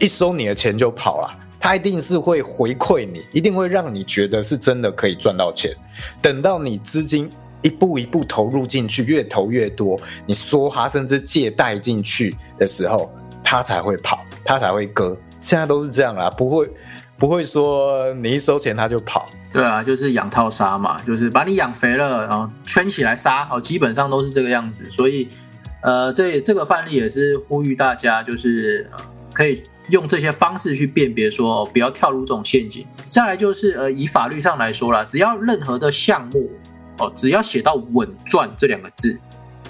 [0.00, 5.72] 一收你的钱就跑了，它一定是会回馈你，一定会让你觉得是真的可以赚到钱。
[6.20, 7.30] 等到你资金
[7.62, 13.08] 一步一步投入进去，越投越多，你梭哈甚至借贷进去的时候，
[13.44, 15.16] 它才会跑，它才会割。
[15.40, 16.68] 现在都是这样啦，不会
[17.16, 19.30] 不会说你一收钱它就跑。
[19.52, 24.90] 对啊，就是养套杀嘛，就是把你养肥了，然后圈起来杀，哦，基本上都是这个样子。
[24.90, 25.28] 所以，
[25.82, 28.98] 呃，这这个范例也是呼吁大家，就是、呃、
[29.32, 32.86] 可以用这些方式去辨别说，哦，不要跳入这种陷阱。
[33.04, 36.50] 再来就是，呃，以法律上来说啦，只要任何的项目，
[36.98, 39.18] 哦，只要写到“稳赚”这两个字，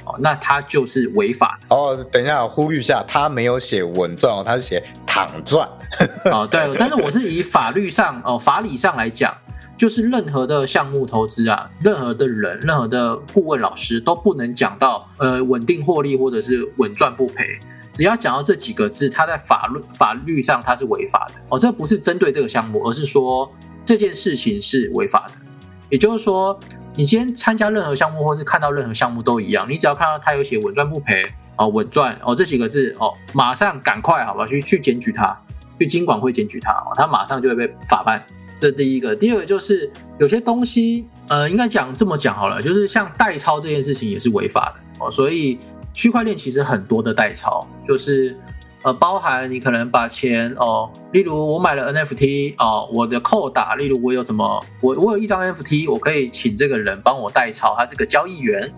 [0.05, 1.75] 哦，那它就是违法的。
[1.75, 5.69] 哦，等一下，我呼吁一下，他没有写稳赚哦，他是写躺赚。
[6.27, 9.35] 哦，对，但是我是以法律上哦法理上来讲，
[9.83, 17.59] 就是任何的项目投资啊，任何的人，任何的顾问老师都不能讲到呃稳定获利或者是稳赚不赔，
[17.93, 23.53] 只要讲到这几个字，它在法律法律上它是违法的哦，这不是针对这个项目，而是说
[23.85, 25.35] 这件事情是违法的，
[25.91, 26.57] 也就是说，
[26.95, 35.37] 你今天参加任何项目或是看到任何项目都一样，你只要看到它有写稳赚不赔哦，稳赚哦这几个字哦，马上赶快好吧去去检举它。
[35.81, 38.25] 去金管会检举他哦，他马上就会被法办。
[38.63, 45.11] 这第一个，第二个就是有些东西，呃，应该讲这么讲好了，就是像代抄这件事情也是违法的哦。
[45.11, 45.59] 所以
[45.93, 48.39] 区块链其实很多的代抄，就是
[48.85, 58.73] 呃，包含你可能把钱哦，例如我买了 NFT 哦，我的扣打，例如我有什么，我我有一张 NFT，我可以请这个人帮我代抄，他这个交易员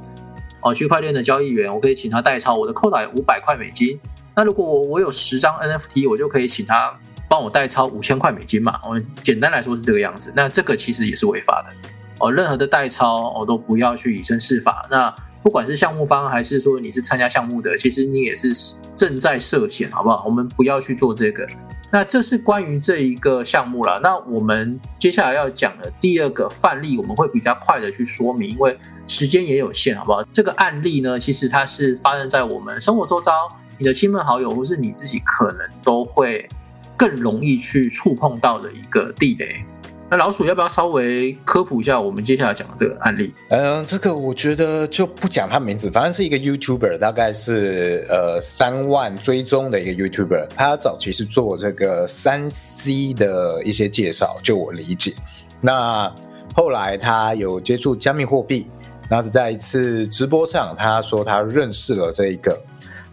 [0.62, 4.00] 哦，区块链的交易员，我可以请他代抄，我的扣打有五百块美金。
[4.34, 8.78] 那如果我我有十张 NFT，我就可以请他帮我代抄五千块美金嘛。
[8.88, 10.32] 我简单来说是这个样子。
[10.34, 12.32] 那这个其实也是违法的哦。
[12.32, 14.86] 任何的代抄我、都不要去以身试法。
[14.90, 18.54] 那不管是项目方还是说你是参加项目的，其实你也是
[18.94, 20.24] 正在涉险，好不好？
[20.26, 21.46] 我们不要去做这个。
[21.92, 24.00] 那这是关于这一个项目了。
[24.02, 30.20] 那我们接下来要讲的第二个范例，我们会比较快的去说明，因为时间也有限，好不好？
[30.32, 33.32] 这个案例呢，其实它是发生在我们生活周遭。
[33.78, 36.48] 你的亲朋好友或是你自己可能都会
[36.96, 39.64] 更容易去触碰到的一个地雷。
[40.10, 43.32] 那老鼠要不要稍微科普一下我们接下来讲的这个案例？
[43.48, 50.48] 嗯、这个我觉得就不讲他名字，反正是一个 YouTuber，大概是呃三万追踪的一个 YouTuber。
[50.54, 55.14] 他早期是做这个三 C 的一些介绍，就我理解。
[55.60, 56.14] 那
[56.54, 58.70] 后来他有接触加密货币，
[59.10, 62.60] 那是在一次直播上，他说他认识了这一个。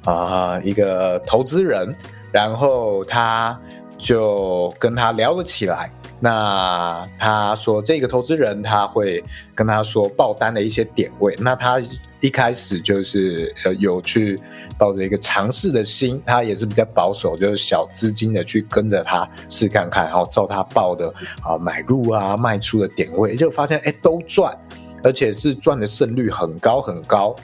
[0.03, 1.95] 啊、一个投资人，
[2.31, 3.59] 然后他
[3.97, 5.91] 就跟他聊了起来。
[6.23, 9.23] 那他说，这个投资人他会
[9.55, 11.35] 跟他说爆单的一些点位。
[11.39, 11.81] 那他
[12.19, 14.39] 一开始就是呃有去
[14.77, 24.55] 抱着一个尝试的心，他也是比较保守，就是小资金的去跟着他试看看，然后照他报的啊买入啊卖出的点位，就发现哎都赚，
[25.03, 27.35] 而且是赚的胜率很高很高。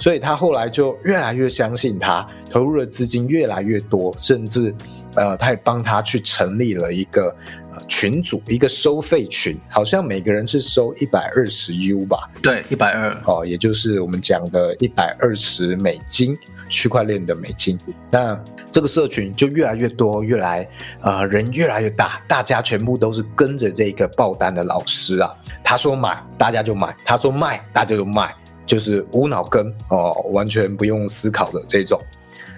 [0.00, 4.74] 所以他后来就越来越相信他，投入的资金越来越多，甚至，
[5.14, 7.34] 呃，他也帮他去成立了一个
[7.72, 12.30] 呃群组，一个收费群，好像每个人是收一百二十 U 吧？
[12.42, 16.36] 对，一百二哦，也就是我们讲的一百二十美金，
[16.70, 17.78] 区块链的美金。
[18.10, 20.66] 那这个社群就越来越多，越来
[21.02, 25.30] 呃人越来越大，大家全部都是跟着这个爆单的老师啊，
[25.62, 28.34] 他说买，大家就买；他说卖，大家就卖。
[28.70, 32.00] 就是无脑跟哦，完全不用思考的这种，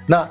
[0.06, 0.28] 那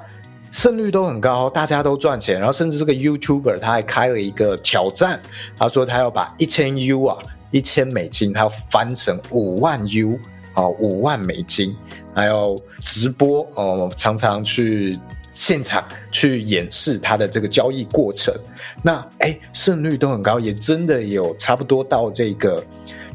[0.51, 5.19] 胜率都很高，大家都赚钱，然后甚至这个 YouTuber 他还开了一个挑战，
[5.57, 7.17] 他说他要把一千 U 啊，
[7.49, 10.19] 一千美金，他要翻成五万 U
[10.53, 11.75] 啊，五万美金，
[12.13, 14.99] 还要直播哦，常常去
[15.33, 18.31] 现场去演示他的这个交易过程，
[18.83, 22.63] 那哎胜率都很高，也真的有差不多到这个。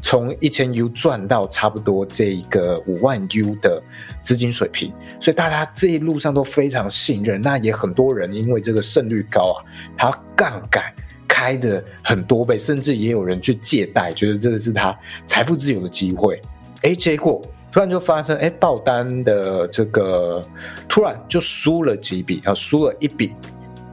[0.07, 3.83] 从一千 U 赚到差不多这个五万 U 的
[4.23, 7.41] 资金水平，所以大家这一路上都非常信任。
[7.41, 9.59] 那也很多人因为这个胜率高啊，
[9.97, 10.81] 他杠杆
[11.27, 16.41] 开的很多倍，甚至也有人去借贷，觉得这个是他财富自由的机会。
[16.83, 20.41] 哎，结果突然就发生，哎，爆单的这个
[20.87, 23.33] 突然就输了几笔啊，输了一笔，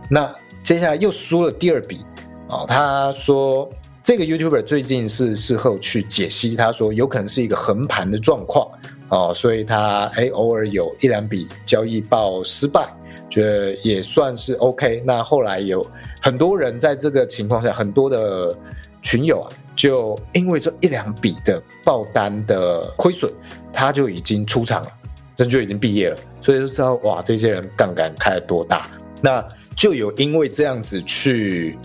[0.09, 2.07] 那接下来又输了第二笔
[2.49, 2.65] 啊。
[2.69, 3.69] 他说
[4.05, 8.71] 这个 YouTuber 最近是事后去解析，他说有可能是一个横盘的状况
[9.09, 12.87] 哦，所以他哎偶尔有一两笔交易报失败，
[13.31, 15.03] 觉得也算是 OK。
[15.07, 15.85] 那后来有
[16.21, 18.55] 很多人在这个情况下，很多的
[19.01, 19.49] 群友啊。
[19.75, 23.33] 就因为这一两笔的爆单的亏损，
[23.73, 24.89] 他就已经出场了，
[25.35, 28.87] 这就已经毕业了，所以就知道哇，这些人杠杆开了多大。
[29.21, 29.45] 那
[29.75, 31.77] 就有因为这样子去，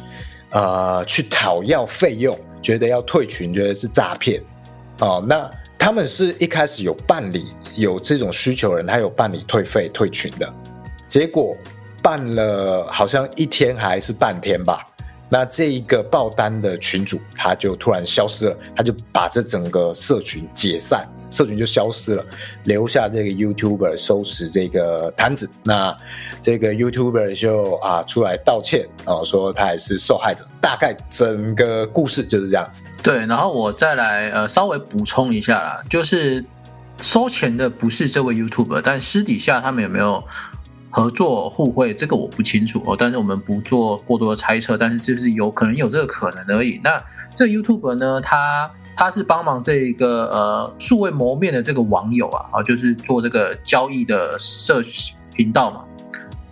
[0.52, 4.42] 呃，去讨要费用，觉得要退群，觉得是诈骗。
[5.00, 10.54] 哦，那他们是一开始有办理有这种需求人，他有办理退费退群的，
[11.08, 11.56] 结果
[12.02, 14.86] 办了好像一天还是半天吧。
[15.30, 22.26] 那这一个爆单的群主，他就突然消失了，他就把这整个社群解散，社群就消失了，
[22.64, 25.50] 留下这个 YouTuber 收拾这个摊子。
[25.64, 25.96] 那
[26.42, 30.44] 这个 YouTuber 就啊出来道歉啊，说他也是受害者。
[30.62, 32.84] 大概整个故事就是这样子。
[33.02, 36.44] 对，然后我再来呃稍微补充一下啦，就是
[37.00, 40.24] 收钱的不是这位 YouTuber，但私底下他们有没有？
[40.92, 46.82] 合作互惠，这个我不清楚哦，但是我们不做过多的猜测，但是就是有可能有这个可能而已。
[46.84, 47.00] 那
[47.36, 48.68] 这 YouTube 呢，他
[49.00, 54.82] 他是帮忙这个呃素未谋面的这个网友啊，啊，就是做这个交易的社
[55.34, 55.86] 频道嘛。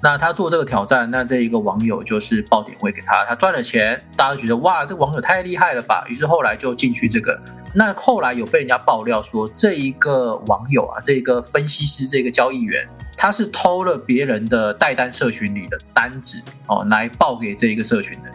[0.01, 6.05] 那他做这个挑战，那这一个网友就是报点位给他，他赚了钱，大家都觉得哇，这网友太厉害了吧？
[6.07, 7.37] 于是后来就进去这个。
[7.75, 12.87] 那后来有被人家爆料说，这一个网友啊，这个分析师，这个交易员。
[13.17, 18.31] 他是偷了别人的代单社群里的单子哦，来报给这一个社群的。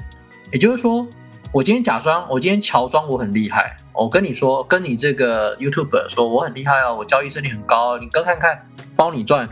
[0.52, 1.06] 也就是说，
[1.52, 8.58] 我今天假装，我今天乔装我很厉害，我跟你说，跟你这个 YouTube 说我很厉害哦，我交易胜率很高，你跟看看，
[8.96, 9.46] 包你赚。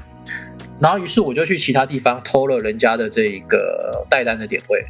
[0.80, 4.82] 然后于是我就去其他地方偷了人家的这一个代单的点位，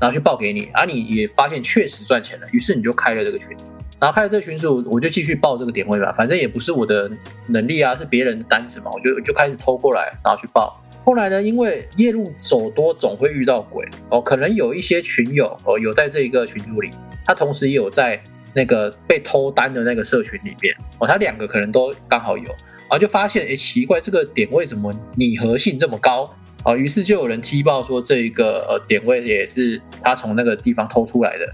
[0.00, 3.70] 然后去报给你，而你也发现确实赚钱了，于是你就开了这个群组。
[4.00, 7.08] 然后开了这个群组，我就继续报这个点位吧，反正也不是我的
[7.46, 10.82] 能力啊，是别人的单子嘛，我就就开始偷过来，然后去报。
[11.06, 16.90] 后来呢，因为夜路走多，总会遇到鬼哦，可能有一些群友哦，有在这一个群组里，
[17.24, 18.20] 他同时也有在
[18.52, 26.28] 那个被偷单的那个社群里面哦，他两个可能都刚好有，然后就发现哎，奇怪，这个点位怎么拟合性这么高
[26.64, 26.74] 啊？
[26.74, 31.46] 于是就有人踢爆说，这一个呃点位也是他从那个地方偷出来的。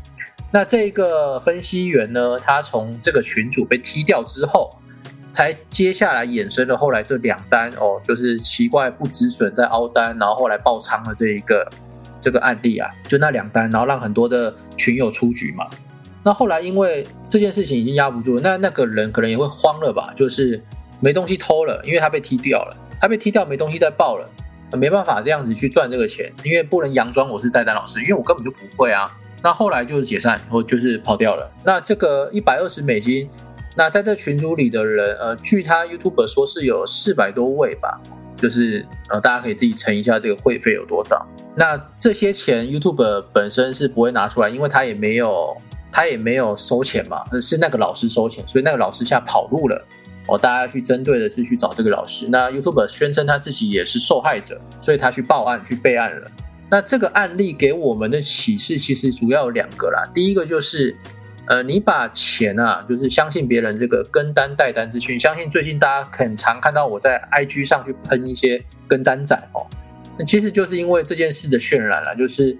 [0.50, 2.38] 那这个分析员呢？
[2.38, 4.74] 他从这个群主被踢掉之后，
[5.32, 11.66] 才接下来衍生了后来这两单哦，就是奇怪不止损在凹单，然后后来爆仓的这一个
[12.20, 15.66] 这个案例啊，就那两单，然后让很多的群友出局嘛。
[16.22, 20.12] 那后来因为这件事情已经压不住，那那个人可能也会慌了吧？
[20.14, 20.62] 就是
[21.00, 24.28] 没东西偷了，因为他被踢掉了，他被踢掉没东西再爆了，
[24.76, 29.10] 没办法这样子去赚这个钱，因为不能佯装我是代单老师，因为我根本就不会啊。
[29.42, 31.50] 那后来就是解散，或就是跑掉了。
[31.64, 33.28] 那这个一百二十美金，
[33.76, 38.00] 那在这群组里的人，呃，据他 YouTube 说是有四百多位吧，
[38.36, 41.26] 就是呃，大家可以自己乘一下这个会费有多少。
[41.56, 45.56] 那这些钱 YouTube 本身是不会拿出来，因为他也没有
[45.90, 49.86] 他也没有收钱嘛，是那个老师收钱，所以那个老师现在跑路了。
[50.28, 52.28] 哦，大家去针对的是去找这个老师。
[52.30, 56.30] 那 YouTube 宣称他自己也是受害者，所以他去报案去备案了。
[56.70, 60.08] 那这个案例给我们的启示其实主要有两个啦。
[60.14, 60.96] 第一个就是，
[61.48, 65.18] 呃，你把钱啊，就是相信别人这个跟单带单资讯。
[65.18, 69.66] 相信最近大家很常看到我在 IG 上去喷一些跟单仔哦，
[70.18, 72.14] 那其实就是因为这件事的渲染了。
[72.14, 72.56] 就是，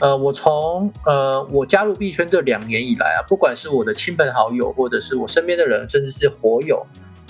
[0.00, 6.84] 呃，我从呃我加入币圈这两年以来啊，不管是我的亲朋好友，或者是我身边的人，甚至是火友，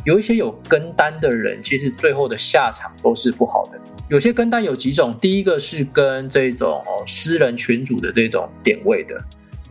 [0.05, 3.79] 有一些有跟单的人，其实最后的下场都是不好的。
[4.09, 9.21] 有些跟单有几种，第一个是跟这种哦私人群主的这种点位的，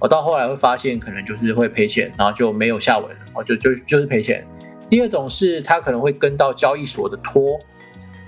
[0.01, 4.45] 我到后来会发现可能就是会赔钱，然后就没有下文了，哦就就就是赔钱。
[4.89, 7.59] 第二种是他可能会跟到交易所的托，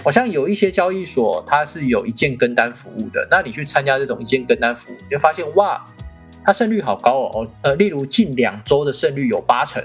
[0.03, 5.84] 好像有一些交易所它是有一键跟单服务的，那你去参加这种一键跟单服务，你就发现哇，
[6.45, 9.84] 它胜率好高哦，呃例如近两周的胜率有八成，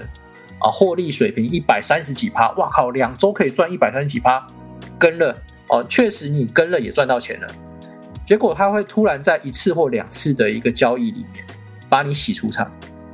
[0.59, 4.45] 啊获利水平一百三十几趴，哇靠，两周可以赚一百三十几趴，
[4.99, 5.35] 跟了。
[5.71, 7.47] 哦，确实你跟了也赚到钱了，
[8.25, 11.45] 结果他会突然在一次或两次的一个交易里面
[11.89, 12.71] 把你洗出场，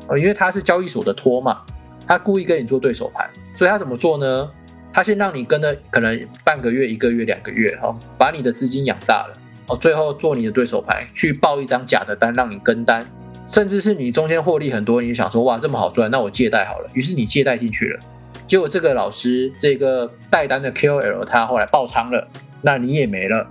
[0.07, 1.61] 呃，因为他是交易所的托嘛，
[2.05, 4.51] 他故意跟你做对手盘，所以他怎么做呢？
[4.91, 9.34] 他先让你跟了可能半个月、一个月、两个月，哈，把你的资金养大了，
[9.67, 13.05] 哦，最后做你的对手盘，去报一张假的单让你跟单，
[13.47, 17.99] 甚至是你中间获利很多，你想说哇这么好赚，那我借贷好了，于是你借贷进去了。
[18.47, 22.28] 结果这个老师这个带单的 KOL 他后来爆仓了，
[22.61, 23.45] 那你也没了。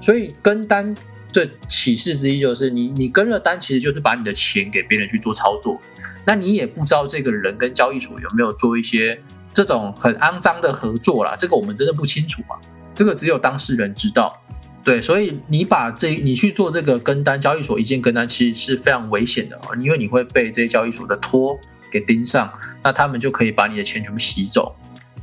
[0.00, 0.94] 所以跟单
[1.32, 5.80] 这启示之一就是你你跟了单，其实就是把你的钱给别人去做操作，
[6.26, 9.20] 那你也不知道这个人跟交易所有没有做一些
[9.52, 12.56] 这种很肮脏的合作啦，这个我们真的不清楚嘛，
[12.94, 14.42] 这个只有当事人知道。
[14.82, 21.58] 对，所以你把这你去做这个跟单，交易所一键跟单，其实是非常危险的啊，因为你会被这些交易所的托
[21.90, 22.50] 给盯上，
[22.82, 24.74] 那他们就可以把你的钱全部洗走。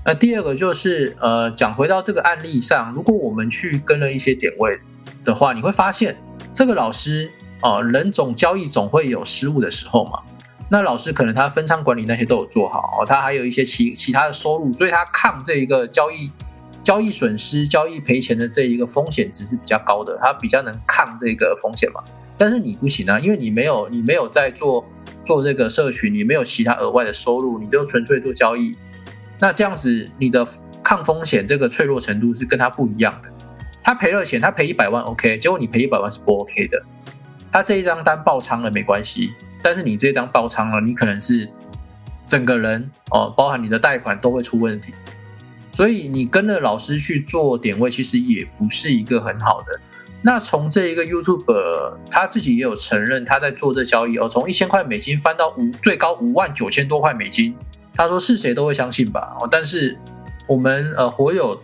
[0.05, 4.79] 那第二个就是呃，讲回到这个案例上，如果我们去跟了一些点位
[5.27, 6.17] 的话，你会发现
[6.51, 7.29] 这个老师
[7.61, 10.21] 哦，人总交易总会有失误的时候嘛。
[10.69, 16.31] 那老师可能他分仓管理那些都有做好哦，他还有一些其其他的收入，所以他抗这一个交易。
[16.83, 22.01] 交易损失、交易赔钱的这一个风险值是比较高的，他比较能抗这个风险嘛。
[22.37, 24.85] 但是你不行啊，因为你没有你没有在做
[25.25, 28.77] 做这个社群，你没有其他额外的收入，你就纯粹做交易。
[29.37, 30.47] 那这样子，你的
[30.81, 33.29] 抗风险这个脆弱程度是跟他不一样的。
[33.87, 36.83] 他赔了钱，他赔一百万 OK，结果你赔一百万是不 OK 的。
[37.49, 39.31] 他这一张单爆仓了没关系，
[39.61, 41.49] 但是你这张爆仓了，你可能是
[42.27, 44.93] 整个人哦，包含你的贷款都会出问题。
[45.71, 49.79] 所以你跟着老师去做点位，其实也不是一个很好的。
[50.21, 57.55] 那从这一个 YouTube，他自己也有承认他在做这交易哦，从一千块美金翻到五最高五万九千多块美金。
[57.95, 59.37] 他说是谁都会相信吧？
[59.39, 59.97] 哦，但是
[60.45, 61.57] 我们呃火友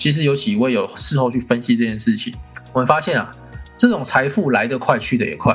[0.00, 2.34] 其实有几位有事后去分析这件事情，
[2.72, 3.30] 我们发现啊，
[3.76, 5.52] 这种财富来得快去得也快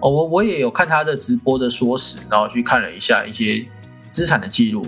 [0.00, 0.08] 哦。
[0.08, 3.62] 我我也有看他的直播的说辞，然后去看了一下一些
[4.10, 4.86] 资产的记录。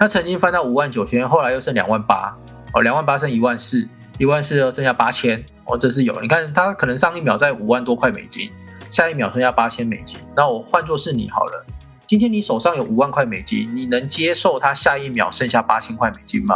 [0.00, 2.34] 他曾经翻到五万九千，后来又剩两万八，
[2.72, 3.86] 哦，两万八剩一万四，
[4.16, 6.18] 一万四又剩下八千，哦，这是有。
[6.22, 8.50] 你看他可能上一秒在五万多块美金，
[8.90, 10.18] 下一秒剩下八千美金。
[10.34, 11.66] 那我换作是你好了，
[12.06, 16.54] 今天你手上有五万块美金，你能接受他下一秒剩下八千块美金吗？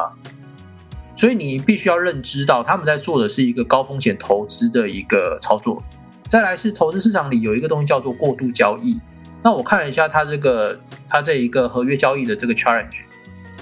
[1.23, 5.81] 所以你必须要认知到，他们在做的是一个高风险投资的一个操作。
[6.29, 9.01] 再来是投资市场里有一个东西叫做过度交易。
[9.41, 10.77] 那我看了一下他这个
[11.09, 13.03] 他这一个合约交易的这个 challenge。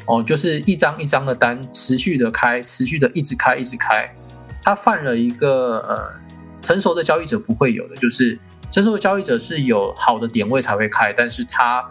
[0.06, 4.10] 哦，就是一张一张的单持续的开，持续的一直开，一直开。
[4.62, 6.10] 他犯了一个呃，
[6.62, 8.38] 成熟的交易者不会有的，就是
[8.70, 11.86] 成熟的交易者是有好的点位才会开，但是他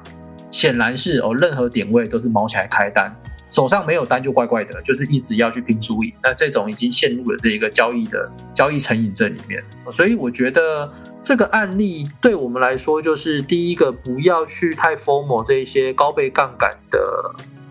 [0.50, 3.16] 显然是哦，任何点位都是毛起来开单，
[3.50, 6.14] 手上没有单就怪怪的，就是一直要去拼输赢。
[6.24, 9.64] 那这种已经陷入了这一个交易的交易成瘾症里面。
[9.92, 10.92] 所以我觉得
[11.22, 17.00] 这个案例对我们来说，就是第一个不要去太 formal 这一些高倍杠杆的。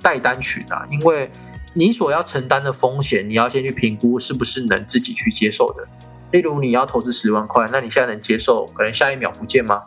[0.01, 1.29] 带单群啊，因为
[1.74, 5.85] 你所要承担的风险，你要先去评估是不是能自己去接受的。
[6.31, 9.83] 例如你要投资十万块，那你现在能接受可能下一秒不见吗？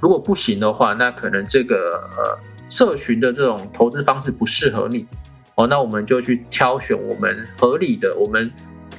[0.00, 2.38] 如果不行的话，那可能这个呃
[2.72, 5.06] 社群的这种投资方式不适合你
[5.56, 5.66] 哦。
[5.66, 8.50] 那我们就去挑选我们合理的、我们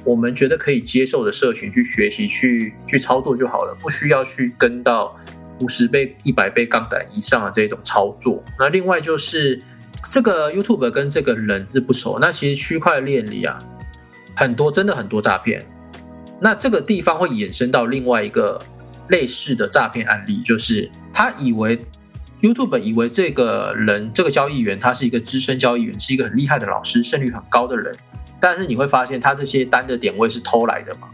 [0.04, 5.16] 我们觉得可以接受的社群去学习、去去操作就好了，不需要去跟到
[5.60, 8.40] 五十倍、一百倍杠杆以上的这种操作。
[8.58, 9.60] 那另外就是。
[10.10, 13.58] 这个 YouTube 跟这个人是不熟，那其实区块链里啊，
[14.36, 15.64] 很多真的很多诈骗。
[16.40, 18.60] 那这个地方会衍生到另外一个
[19.08, 21.82] 类似的诈骗案例，就是他以为
[22.44, 27.96] YouTube 以为这个人这个交易员他是一个资深交易员，是一个很厉害的老师，胜率很高的人。
[28.38, 31.08] 但是你会发现他这些单的点位是偷来的嘛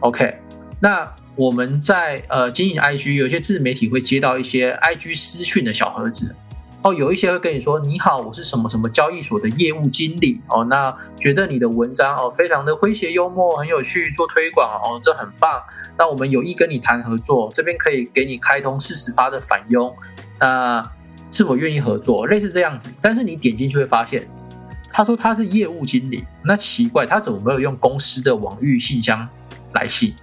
[0.00, 0.38] ？OK，
[0.78, 6.34] 那我们在呃经营 IG，有些自媒体会接到一些 IG 私讯的小盒子。
[6.82, 15.60] 哦，有一些会跟你说：“你好，我是什么什么交易所的业务经理。”哦，那觉得你的文章哦非常的诙谐幽默，很有趣，做推广哦，这很棒。
[15.96, 19.92] 那我们有意跟你谈合作，这边可以给你开通四十八的返佣，
[20.38, 20.90] 那
[21.30, 22.26] 是否愿意合作？
[22.26, 22.90] 类似这样子。
[23.00, 24.28] 但是你点进去会发现，
[24.90, 29.28] 他说他是业务经理，那奇怪，他怎么没有用公司的网域信箱
[29.74, 30.14] 来信？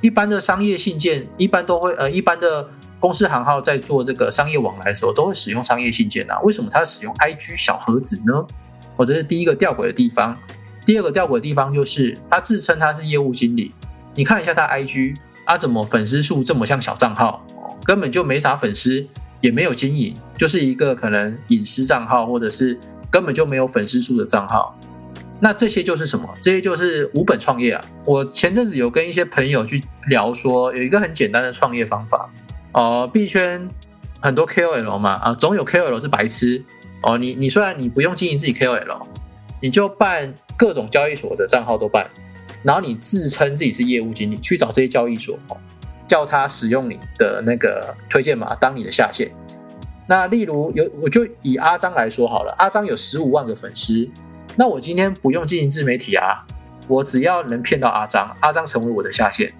[0.00, 2.68] 一般的商业信件一般都会呃，一般的。
[2.98, 6.40] 公司行号在做这个商业往来的时候，都会使用商业信件啊。
[6.40, 8.44] 为什么他使用 IG 小盒子呢？
[8.96, 10.36] 或者是第一个吊诡的地方。
[10.86, 13.74] 第二个吊诡的地方就是他自称他是业务经理。
[14.14, 15.14] 你看一下他 IG，
[15.44, 17.44] 啊，怎么粉丝数这么像小账号？
[17.84, 19.06] 根本就没啥粉丝，
[19.46, 22.76] 也没有经营，就是一个可能隐私账号，或者是
[23.08, 24.76] 根本就没有粉丝数的账号。
[25.38, 26.28] 那这些就是什么？
[26.42, 27.84] 这些就是无本创业啊。
[28.04, 32.28] 我前阵子有跟一些朋友去聊，说有一个很简单的创业方法。
[32.72, 33.68] 哦，币圈
[34.20, 36.60] 很多 KOL 嘛，啊，总有 KOL 是白痴
[37.02, 37.16] 哦。
[37.16, 39.06] 你你虽然你不用经营自己 KOL，
[39.62, 42.10] 你就办各种交易所的账号都办，
[42.64, 45.38] 然后你自称自己是业务经理，去找这些交易所，
[46.06, 49.30] 叫他使用你的那个推荐码当你的下线。
[50.08, 54.08] 那例如有，我就以阿张来说好了，阿张有十五万个粉丝，
[54.54, 56.46] 那我今天不用经营自媒体啊，
[56.86, 59.52] 我只要能骗到阿张，阿张成为我的下线，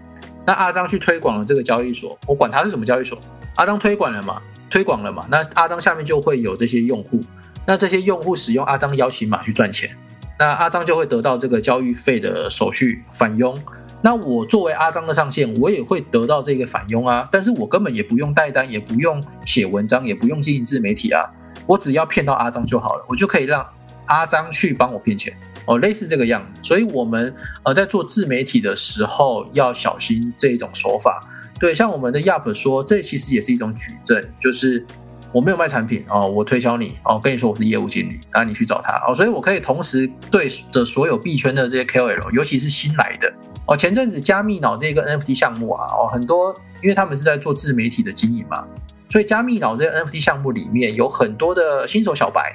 [0.46, 3.18] 那阿张去推广了这个交易所，我管他是什么交易所，
[3.56, 4.40] 阿张推广了嘛，
[4.70, 7.20] 推广了嘛，那阿张下面就会有这些用户，
[7.66, 9.90] 那这些用户使用阿张邀请码去赚钱，
[10.38, 13.58] 那阿张就会得到这个交易费的手续返佣。
[14.06, 21.24] 那我作为阿张的上线，我也会得到这个返佣啊，但是我根本也不用带单，也不用写文章，也不用经营自媒体啊，
[21.66, 23.66] 我只要骗到阿张就好了，我就可以让
[24.06, 25.36] 阿张去帮我骗钱
[25.66, 26.60] 哦，类似这个样子。
[26.62, 27.34] 所以，我们
[27.64, 31.28] 呃在做自媒体的时候要小心这一种手法。
[31.58, 34.86] 对，像我们的 Yup 说，这其实也是一种举证，就是
[35.32, 43.32] 我没有卖产品哦，我推销你哦，跟你说我是业务经理，然后你去找他哦，所以我可以同时对着所有币圈的这些 KOL，尤其是新来的。
[43.66, 48.64] 哦，前阵子加密脑这个 NFT 项目啊，哦，很多，因为他们是在做自媒体的经营嘛，
[49.10, 52.54] 所以加密脑这个 NFT 项目里面有很多的新手小白，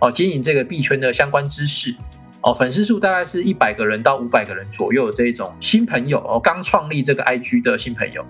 [0.00, 1.94] 哦，经营这个币圈的相关知识，
[2.40, 8.24] 哦，粉丝数大概是一百个人到五百个人左右的这一种新朋友，哦，刚创立这个 IG 的新朋友，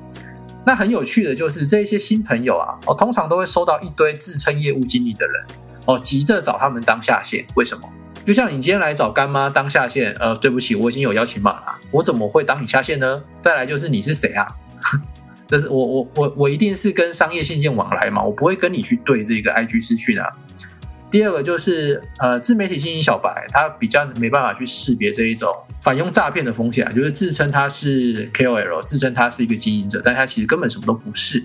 [0.66, 5.46] 那很有趣的就是这些新朋友啊，哦，通常都会收到一堆自称业务经理的人，
[5.86, 7.88] 哦，急着找他们当下线，为什么？
[8.24, 13.22] 就像你今天来找干妈当下线，呃，对不起，我已经有邀请码了，我怎么会当你下线呢？
[13.40, 14.44] 再来就是你是谁啊？
[15.46, 20.26] 这是我我我我一定是跟商业信件往来嘛，我不会跟你去对这个 IG 私讯啊。
[21.10, 31.44] 第二个就是呃，自媒体经营小白，他比较没办法去识别这一种反佣诈骗的风险，就是自称他是 KOL，自称他是一个经营者，但他其实根本什么都不是。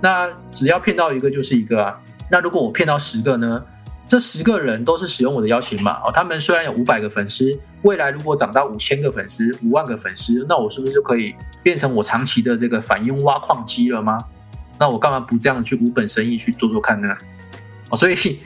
[0.00, 2.00] 那只要骗到一个就是一个啊。
[2.30, 3.64] 那如果我骗到十个呢？
[4.08, 11.32] 这十个人都是使用我的邀请码哦，他们虽然有五百个粉丝，未来如果涨到五千个粉丝、五万个粉丝，那我是不是就可以
[11.62, 14.18] 变成我长期的这个反佣挖矿机了吗？
[14.80, 17.08] 那我干嘛不这样去无本生意去做做看呢？
[17.88, 18.40] 哦，所以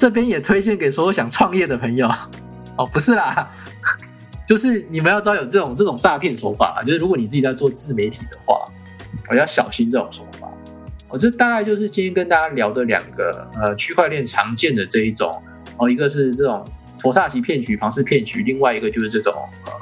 [0.00, 2.08] 这边也推荐给所有想创业的朋友
[2.78, 3.52] 哦，不是啦，
[4.48, 8.66] 就是你们要知道有这种这种诈骗手法，就是如果你自己在做自媒体的话，
[9.28, 10.48] 我要小心这种手法。
[11.10, 15.38] 哦，这大概就是今天跟大家聊的两个呃区块链常见的这一种
[15.76, 16.66] 哦，一个是这种
[16.98, 19.34] 佛萨奇骗局、庞氏骗局，另外一个就是这种
[19.66, 19.72] 呃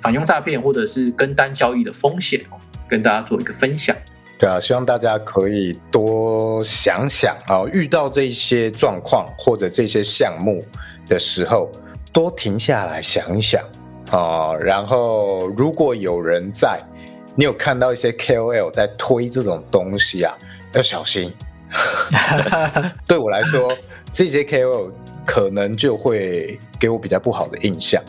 [0.00, 3.96] 反佣诈骗或者是跟单交易的风险哦，跟大家做一个分享。
[4.38, 10.64] 对啊，希望大家可以多想想啊，遇到这些状况或者这些项目
[11.08, 11.70] 的时候，
[12.12, 13.62] 多停下来想一想
[14.10, 16.80] 啊，然后如果有人在，
[17.36, 20.36] 你有看到一些 KOL 在推这种东西啊。
[20.74, 21.32] 要小心，
[23.06, 23.72] 对我来说，
[24.12, 24.90] 这些 KOL
[25.24, 28.02] 可能就会给我比较不好的印象，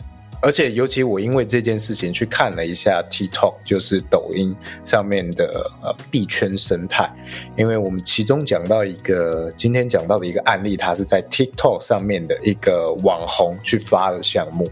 [0.46, 7.12] 而且尤其我因为这件事情去看了一下 TikTok，就是抖音上面的呃币圈生态，
[7.56, 14.70] 因为我们其中讲到一个今天讲到的一个案例，它是在 TikTok 上面的一个网红去发的项目，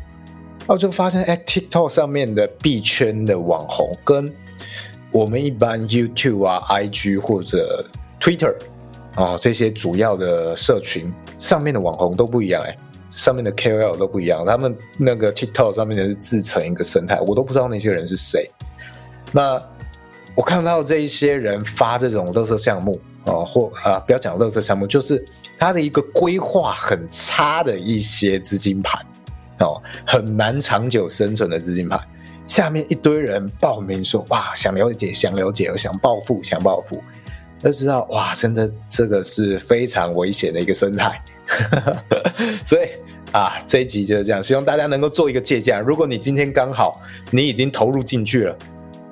[0.69, 4.33] 我就发现哎，TikTok 上面的币圈的网红跟
[5.11, 7.85] 我们一般 YouTube 啊、IG 或者
[8.21, 8.55] Twitter
[9.17, 12.79] 啊这些主要的社群上面的网红都不一样哎，
[13.17, 14.45] 上面的 KOL 都不一样。
[14.47, 18.51] 他们那个 TikTok 上面的是自成一个生态，我都不知道那些人是谁。
[19.33, 19.61] 那
[20.35, 25.25] 我看到这一些人发这种乐色项目啊，或啊不要讲乐色项目，就是
[25.57, 29.01] 他的一个规划很差的一些资金盘
[29.61, 32.01] 哦，很难长久生存的资金盘。
[32.47, 37.03] 下面一堆人报名说：“哇，想了解，想了解，想暴富，想暴富。”
[37.63, 41.19] 都知道哇，真的这个是非常危险的一个生态。
[42.63, 42.89] 所以
[43.35, 45.81] 啊，这一集就是这样，希望大家能够做一个借鉴。
[45.83, 47.01] 如果你今天刚好
[47.33, 48.57] 你已经投入进去了，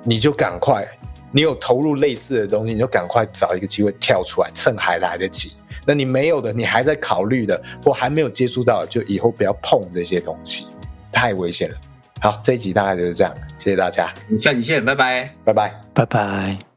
[0.01, 0.87] 你就赶快，
[1.29, 5.51] 你有投入类似的东西，你就赶快找一个机会跳出来，趁还来得及。
[5.85, 10.67] 那你没有的，你还在考虑的，或还没有接触到，就以后不要碰这些东西，
[11.11, 11.75] 太危险了。
[12.21, 16.72] 好，这一集大概就是这样，谢谢大家，下期见，拜拜，拜拜，拜拜。